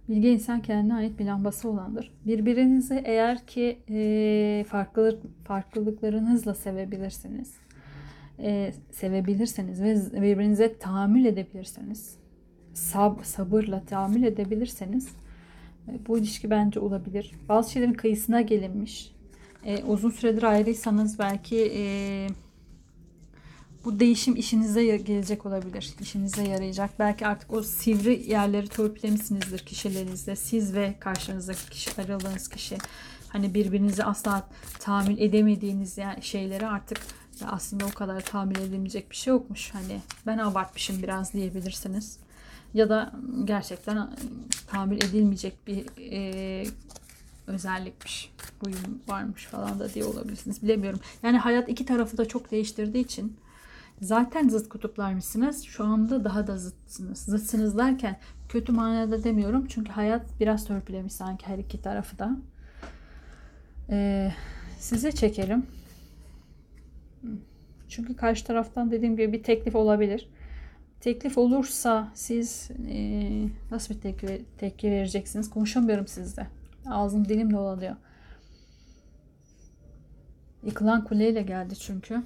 Bilge 0.09 0.33
insan 0.33 0.63
kendine 0.63 0.95
ait 0.95 1.19
bir 1.19 1.25
lambası 1.25 1.69
olandır. 1.69 2.13
Birbirinizi 2.27 3.03
eğer 3.05 3.47
ki 3.47 3.79
e, 3.91 4.65
farklılık 4.69 5.47
farklılıklarınızla 5.47 6.55
sevebilirsiniz 6.55 7.55
e, 8.39 8.73
sevebilirseniz 8.91 9.83
ve 9.83 10.23
birbirinize 10.23 10.79
tahammül 10.79 11.25
edebilirseniz, 11.25 12.17
sab 12.75 13.23
sabırla 13.23 13.85
tahammül 13.85 14.23
edebilirseniz 14.23 15.09
e, 15.89 16.07
bu 16.07 16.19
ilişki 16.19 16.51
bence 16.51 16.81
olabilir. 16.81 17.33
Bazı 17.49 17.73
şeylerin 17.73 17.93
kıyısına 17.93 18.41
gelinmiş. 18.41 19.15
E, 19.65 19.85
uzun 19.85 20.11
süredir 20.11 20.43
ayrıysanız 20.43 21.19
belki 21.19 21.73
e, 21.77 22.27
bu 23.85 24.01
değişim 24.01 24.37
işinize 24.37 24.97
gelecek 24.97 25.47
olabilir. 25.47 25.95
İşinize 26.01 26.43
yarayacak. 26.43 26.91
Belki 26.99 27.27
artık 27.27 27.53
o 27.53 27.63
sivri 27.63 28.31
yerleri 28.31 28.69
torpilemişsinizdir 28.69 29.59
kişilerinizde. 29.59 30.37
Siz 30.37 30.75
ve 30.75 30.95
karşınızdaki 31.01 31.71
kişi, 31.71 31.91
ayrıldığınız 31.99 32.49
kişi. 32.49 32.79
Hani 33.29 33.55
birbirinizi 33.55 34.05
asla 34.05 34.49
tahammül 34.79 35.19
edemediğiniz 35.19 35.99
yani 35.99 36.23
şeyleri 36.23 36.67
artık 36.67 36.99
aslında 37.47 37.87
o 37.87 37.91
kadar 37.91 38.21
tahammül 38.21 38.57
edilmeyecek 38.57 39.11
bir 39.11 39.17
şey 39.17 39.31
yokmuş. 39.31 39.71
Hani 39.75 40.01
ben 40.27 40.39
abartmışım 40.39 41.03
biraz 41.03 41.33
diyebilirsiniz. 41.33 42.19
Ya 42.75 42.89
da 42.89 43.13
gerçekten 43.45 44.11
tahammül 44.67 44.97
edilmeyecek 44.97 45.67
bir 45.67 45.85
e, 46.13 46.67
özellikmiş. 47.47 48.35
Huyum 48.61 49.01
varmış 49.09 49.45
falan 49.45 49.81
da 49.81 49.95
diye 49.95 50.05
olabilirsiniz. 50.05 50.63
Bilemiyorum. 50.63 51.01
Yani 51.23 51.39
hayat 51.39 51.69
iki 51.69 51.87
tarafı 51.87 52.17
da 52.17 52.29
çok 52.29 52.51
değiştirdiği 52.51 53.05
için 53.05 53.37
zaten 54.01 54.49
zıt 54.49 54.69
kutuplarmışsınız. 54.69 55.63
Şu 55.63 55.85
anda 55.85 56.25
daha 56.25 56.47
da 56.47 56.57
zıtsınız. 56.57 57.19
Zıtsınız 57.19 57.79
derken 57.79 58.19
kötü 58.49 58.73
manada 58.73 59.25
demiyorum. 59.25 59.67
Çünkü 59.67 59.93
hayat 59.93 60.41
biraz 60.41 60.67
törpülemiş 60.67 61.13
sanki 61.13 61.47
her 61.47 61.59
iki 61.59 61.83
tarafı 61.83 62.19
da. 62.19 62.37
Ee, 63.91 64.33
size 64.79 65.13
çekelim. 65.13 65.67
Çünkü 67.89 68.17
karşı 68.17 68.45
taraftan 68.45 68.91
dediğim 68.91 69.17
gibi 69.17 69.33
bir 69.33 69.43
teklif 69.43 69.75
olabilir. 69.77 70.29
Teklif 71.01 71.39
olursa 71.39 72.09
siz 72.15 72.71
e, 72.89 73.49
nasıl 73.71 73.95
bir 73.95 74.01
tepki, 74.01 74.45
tepki 74.59 74.91
vereceksiniz? 74.91 75.51
Konuşamıyorum 75.51 76.07
sizde. 76.07 76.47
Ağzım 76.87 77.29
dilim 77.29 77.53
dolanıyor. 77.53 77.97
Yıkılan 80.63 81.05
kuleyle 81.05 81.43
geldi 81.43 81.77
çünkü. 81.77 82.23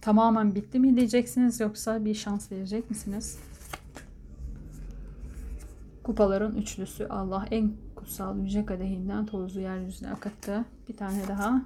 Tamamen 0.00 0.54
bitti 0.54 0.78
mi 0.78 0.96
diyeceksiniz 0.96 1.60
yoksa 1.60 2.04
bir 2.04 2.14
şans 2.14 2.52
verecek 2.52 2.90
misiniz? 2.90 3.38
Kupaların 6.02 6.56
üçlüsü 6.56 7.06
Allah 7.06 7.46
en 7.50 7.72
kutsal 7.94 8.38
yüce 8.38 8.66
kadehinden 8.66 9.26
tozu 9.26 9.60
yeryüzüne 9.60 10.10
akıttı. 10.10 10.64
Bir 10.88 10.96
tane 10.96 11.28
daha. 11.28 11.62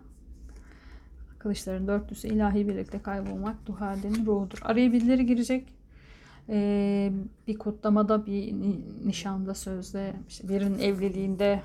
Kılıçların 1.39 1.89
dörtlüsü 1.89 2.29
ilahi 2.29 2.69
birlikte 2.69 3.03
kaybolmak 3.03 3.67
duhadenin 3.67 4.27
ruhudur. 4.27 4.59
Araya 4.63 4.93
birileri 4.93 5.27
girecek. 5.27 5.69
Ee, 6.49 7.13
bir 7.47 7.59
kutlamada, 7.59 8.27
bir 8.27 8.55
nişanda, 9.05 9.55
sözde, 9.55 10.15
işte 10.29 10.49
birinin 10.49 10.79
evliliğinde 10.79 11.63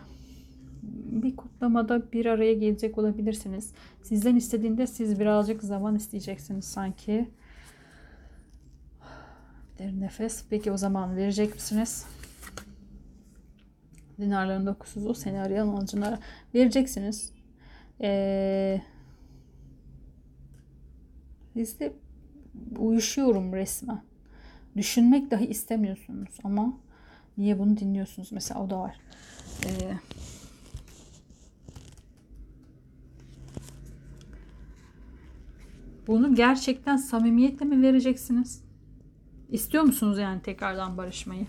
bir 0.96 1.36
kutlamada 1.36 2.12
bir 2.12 2.26
araya 2.26 2.54
gelecek 2.54 2.98
olabilirsiniz. 2.98 3.74
Sizden 4.04 4.36
istediğinde 4.36 4.88
siz 4.88 5.20
birazcık 5.20 5.64
zaman 5.64 5.96
isteyeceksiniz 5.96 6.66
sanki. 6.66 7.30
Derin 9.80 10.02
nefes. 10.02 10.46
Peki 10.50 10.72
o 10.72 10.78
zaman 10.78 11.16
verecek 11.16 11.54
misiniz? 11.56 12.06
Dinarların 14.20 14.66
dokusuzu 14.66 15.14
seni 15.14 15.40
arayan 15.40 15.68
alıcılara 15.68 16.20
vereceksiniz. 16.56 17.32
Ee, 18.02 18.82
biz 21.56 21.80
de 21.80 21.94
uyuşuyorum 22.78 23.54
resmen. 23.54 24.02
Düşünmek 24.78 25.32
dahi 25.32 25.46
istemiyorsunuz 25.46 26.38
ama 26.44 26.74
niye 27.38 27.60
bunu 27.60 27.78
dinliyorsunuz 27.78 28.32
mesela 28.32 28.64
o 28.64 28.70
da 28.70 28.80
var. 28.80 29.00
Ee, 29.66 29.70
bunu 36.08 36.36
gerçekten 36.36 36.98
samimiyetle 36.98 37.66
mi 37.66 37.82
vereceksiniz? 37.82 38.64
İstiyor 39.50 39.84
musunuz 39.84 40.18
yani 40.18 40.42
tekrardan 40.42 40.98
barışmayı? 40.98 41.48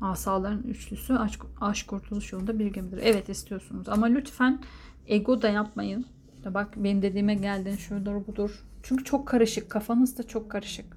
Asaların 0.00 0.62
üçlüsü 0.62 1.14
aşk, 1.14 1.42
aşk 1.60 1.88
kurtuluş 1.88 2.32
yolunda 2.32 2.58
bir 2.58 2.66
gemidir. 2.66 3.00
Evet 3.02 3.28
istiyorsunuz 3.28 3.88
ama 3.88 4.06
lütfen 4.06 4.60
ego 5.06 5.42
da 5.42 5.48
yapmayın. 5.48 6.06
Bak 6.44 6.68
benim 6.76 7.02
dediğime 7.02 7.34
geldin 7.34 7.76
şudur 7.76 8.26
budur. 8.26 8.64
Çünkü 8.82 9.04
çok 9.04 9.28
karışık. 9.28 9.70
Kafanız 9.70 10.18
da 10.18 10.22
çok 10.22 10.50
karışık. 10.50 10.96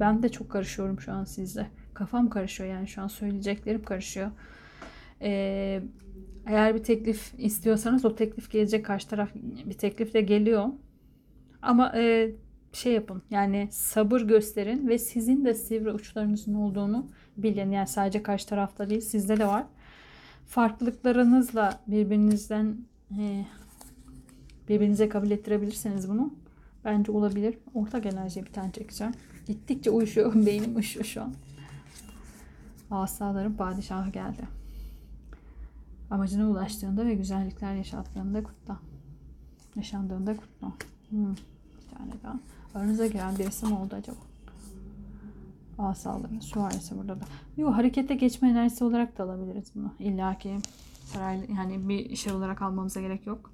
Ben 0.00 0.22
de 0.22 0.28
çok 0.28 0.50
karışıyorum 0.50 1.00
şu 1.00 1.12
an 1.12 1.24
sizle. 1.24 1.70
Kafam 1.94 2.30
karışıyor 2.30 2.70
yani 2.70 2.88
şu 2.88 3.02
an 3.02 3.08
söyleyeceklerim 3.08 3.82
karışıyor. 3.82 4.30
Ee, 5.20 5.82
eğer 6.46 6.74
bir 6.74 6.82
teklif 6.82 7.34
istiyorsanız 7.38 8.04
o 8.04 8.14
teklif 8.16 8.50
gelecek. 8.50 8.84
Karşı 8.84 9.08
taraf 9.08 9.30
bir 9.64 9.74
teklif 9.74 10.14
de 10.14 10.20
geliyor. 10.20 10.68
Ama 11.62 11.92
e, 11.96 12.32
şey 12.72 12.92
yapın 12.92 13.22
yani 13.30 13.68
sabır 13.70 14.20
gösterin 14.20 14.88
ve 14.88 14.98
sizin 14.98 15.44
de 15.44 15.54
sivri 15.54 15.92
uçlarınızın 15.92 16.54
olduğunu 16.54 17.06
bilin. 17.36 17.70
Yani 17.70 17.86
sadece 17.86 18.22
karşı 18.22 18.46
tarafta 18.46 18.90
değil 18.90 19.00
sizde 19.00 19.36
de 19.36 19.46
var. 19.46 19.64
Farklılıklarınızla 20.46 21.80
birbirinizden 21.86 22.76
e, 23.18 23.44
birbirinize 24.68 25.08
kabul 25.08 25.30
ettirebilirseniz 25.30 26.08
bunu 26.08 26.34
bence 26.84 27.12
olabilir. 27.12 27.58
Ortak 27.74 28.06
enerjiye 28.06 28.44
bir 28.44 28.52
tane 28.52 28.72
çekeceğim. 28.72 29.12
Gittikçe 29.46 29.90
uyuşuyor. 29.90 30.32
Beynim 30.46 30.74
uyuşuyor 30.74 31.04
şu 31.04 31.22
an. 31.22 31.34
Asaların 32.90 33.54
padişahı 33.56 34.10
geldi. 34.10 34.61
Amacına 36.12 36.50
ulaştığında 36.50 37.06
ve 37.06 37.14
güzellikler 37.14 37.74
yaşattığında 37.74 38.42
kutla. 38.42 38.78
Yaşandığında 39.76 40.36
kutla. 40.36 40.72
Hmm. 41.10 41.34
Bir 41.76 41.96
tane 41.98 42.12
daha. 42.22 42.40
Aranıza 42.74 43.06
giren 43.06 43.38
birisi 43.38 43.66
mi 43.66 43.74
oldu 43.74 43.94
acaba? 43.94 44.16
Asaların 45.78 46.38
süvarisi 46.38 46.98
burada 46.98 47.20
da. 47.20 47.24
Yok 47.56 47.74
harekete 47.74 48.14
geçme 48.14 48.50
enerjisi 48.50 48.84
olarak 48.84 49.18
da 49.18 49.24
alabiliriz 49.24 49.72
bunu. 49.74 49.94
İlla 49.98 50.38
ki 50.38 50.58
saray, 51.04 51.46
yani 51.56 51.88
bir 51.88 52.16
şey 52.16 52.32
olarak 52.32 52.62
almamıza 52.62 53.00
gerek 53.00 53.26
yok. 53.26 53.50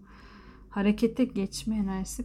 Harekete 0.70 1.24
geçme 1.24 1.76
enerjisi 1.76 2.24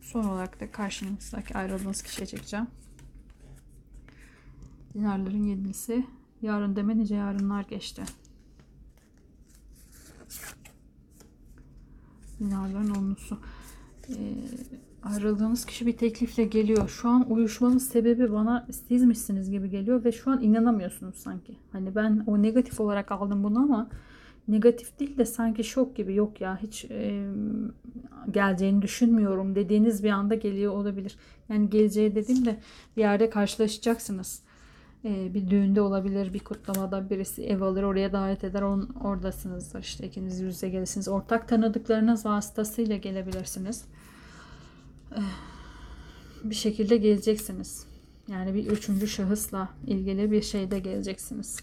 son 0.00 0.24
olarak 0.24 0.60
da 0.60 0.70
karşınızdaki 0.70 1.54
ayrıldığınız 1.58 2.02
kişiye 2.02 2.26
çekeceğim. 2.26 2.66
Dinarların 4.94 5.44
yedilisi. 5.44 6.06
Yarın 6.42 6.76
deme 6.76 6.98
nice 6.98 7.14
yarınlar 7.14 7.62
geçti. 7.62 8.02
Dinarların 12.40 12.94
onlusu. 12.94 13.38
Ee, 14.08 14.14
ayrıldığınız 15.02 15.66
kişi 15.66 15.86
bir 15.86 15.96
teklifle 15.96 16.44
geliyor. 16.44 16.88
Şu 16.88 17.08
an 17.08 17.30
uyuşmanın 17.30 17.78
sebebi 17.78 18.32
bana 18.32 18.66
sizmişsiniz 18.88 19.50
gibi 19.50 19.70
geliyor 19.70 20.04
ve 20.04 20.12
şu 20.12 20.30
an 20.30 20.42
inanamıyorsunuz 20.42 21.16
sanki. 21.16 21.56
Hani 21.72 21.94
ben 21.94 22.24
o 22.26 22.42
negatif 22.42 22.80
olarak 22.80 23.12
aldım 23.12 23.44
bunu 23.44 23.58
ama 23.58 23.90
negatif 24.48 25.00
değil 25.00 25.18
de 25.18 25.24
sanki 25.24 25.64
şok 25.64 25.96
gibi 25.96 26.14
yok 26.14 26.40
ya 26.40 26.58
hiç 26.62 26.84
e, 26.84 27.26
geleceğini 28.30 28.82
düşünmüyorum 28.82 29.54
dediğiniz 29.54 30.04
bir 30.04 30.10
anda 30.10 30.34
geliyor 30.34 30.72
olabilir. 30.72 31.16
Yani 31.48 31.70
geleceği 31.70 32.14
dediğimde 32.14 32.56
bir 32.96 33.00
yerde 33.00 33.30
karşılaşacaksınız. 33.30 34.42
E, 35.04 35.34
bir 35.34 35.50
düğünde 35.50 35.80
olabilir, 35.80 36.34
bir 36.34 36.40
kutlamada 36.40 37.10
birisi 37.10 37.44
ev 37.44 37.60
alır, 37.60 37.82
oraya 37.82 38.12
davet 38.12 38.44
eder, 38.44 38.62
on, 38.62 38.88
oradasınızdır. 39.04 39.80
İşte 39.80 40.06
ikiniz 40.06 40.40
yüz 40.40 40.54
yüze 40.54 40.68
gelirsiniz. 40.68 41.08
Ortak 41.08 41.48
tanıdıklarınız 41.48 42.26
vasıtasıyla 42.26 42.96
gelebilirsiniz. 42.96 43.84
E, 45.10 45.20
bir 46.44 46.54
şekilde 46.54 46.96
geleceksiniz. 46.96 47.86
Yani 48.28 48.54
bir 48.54 48.66
üçüncü 48.66 49.08
şahısla 49.08 49.68
ilgili 49.86 50.30
bir 50.30 50.42
şeyde 50.42 50.78
geleceksiniz 50.78 51.60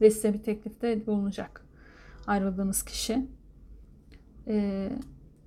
ve 0.00 0.10
size 0.10 0.34
bir 0.34 0.42
teklifte 0.42 1.06
bulunacak 1.06 1.64
ayrıldığınız 2.26 2.82
kişi. 2.82 3.26
E, 4.46 4.88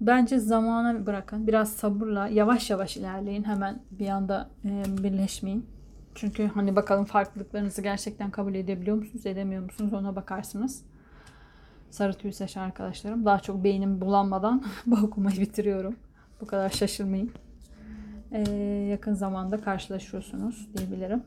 bence 0.02 0.40
zamana 0.40 1.06
bırakın. 1.06 1.48
Biraz 1.48 1.74
sabırla 1.74 2.28
yavaş 2.28 2.70
yavaş 2.70 2.98
ilerleyin. 2.98 3.44
Hemen 3.44 3.84
bir 3.92 4.08
anda 4.08 4.50
e, 4.66 4.84
birleşmeyin. 5.04 5.75
Çünkü 6.16 6.48
hani 6.48 6.76
bakalım 6.76 7.06
farklılıklarınızı 7.06 7.82
gerçekten 7.82 8.32
kabul 8.32 8.56
edebiliyor 8.56 8.98
musunuz, 8.98 9.26
edemiyor 9.26 9.64
musunuz 9.64 9.94
ona 9.94 10.16
bakarsınız. 10.16 10.84
Sarı 11.90 12.14
tüy 12.14 12.32
saç 12.32 12.58
arkadaşlarım. 12.58 13.26
Daha 13.26 13.40
çok 13.40 13.64
beynim 13.64 14.02
bulanmadan 14.02 14.64
bu 14.86 14.96
okumayı 14.96 15.42
bitiriyorum. 15.42 15.96
Bu 16.42 16.48
kadar 16.48 16.70
şaşırmayın. 16.70 17.32
Ee, 18.32 18.52
yakın 18.92 19.14
zamanda 19.14 19.62
karşılaşıyorsunuz 19.62 20.68
diyebilirim. 20.78 21.24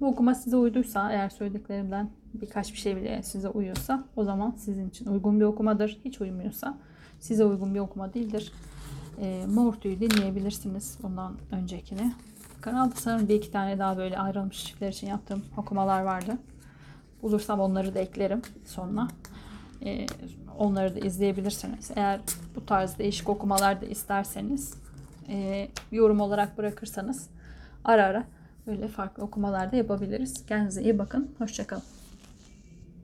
Bu 0.00 0.06
okuma 0.06 0.34
size 0.34 0.56
uyduysa, 0.56 1.12
eğer 1.12 1.28
söylediklerimden 1.28 2.10
birkaç 2.34 2.72
bir 2.72 2.78
şey 2.78 2.96
bile 2.96 3.22
size 3.22 3.48
uyuyorsa 3.48 4.04
o 4.16 4.24
zaman 4.24 4.50
sizin 4.50 4.88
için 4.88 5.06
uygun 5.06 5.40
bir 5.40 5.44
okumadır. 5.44 6.00
Hiç 6.04 6.20
uymuyorsa 6.20 6.78
size 7.20 7.44
uygun 7.44 7.74
bir 7.74 7.80
okuma 7.80 8.14
değildir. 8.14 8.52
E, 9.20 9.46
Mortu'yu 9.46 10.00
dinleyebilirsiniz 10.00 10.98
bundan 11.02 11.36
öncekini. 11.52 12.12
Sanırım 12.94 13.28
bir 13.28 13.34
iki 13.34 13.50
tane 13.50 13.78
daha 13.78 13.96
böyle 13.96 14.18
ayrılmış 14.18 14.64
çiftler 14.66 14.88
için 14.88 15.06
yaptığım 15.06 15.44
okumalar 15.56 16.02
vardı. 16.02 16.36
Bulursam 17.22 17.60
onları 17.60 17.94
da 17.94 17.98
eklerim 17.98 18.42
sonra. 18.66 19.08
E, 19.84 20.06
onları 20.58 20.94
da 20.94 20.98
izleyebilirsiniz. 21.06 21.90
Eğer 21.96 22.20
bu 22.56 22.66
tarz 22.66 22.98
değişik 22.98 23.28
okumalar 23.28 23.80
da 23.80 23.86
isterseniz 23.86 24.74
e, 25.28 25.68
yorum 25.92 26.20
olarak 26.20 26.58
bırakırsanız 26.58 27.28
ara 27.84 28.04
ara 28.04 28.24
böyle 28.66 28.88
farklı 28.88 29.22
okumalar 29.22 29.72
da 29.72 29.76
yapabiliriz. 29.76 30.46
Kendinize 30.46 30.82
iyi 30.82 30.98
bakın. 30.98 31.34
Hoşçakalın. 31.38 31.99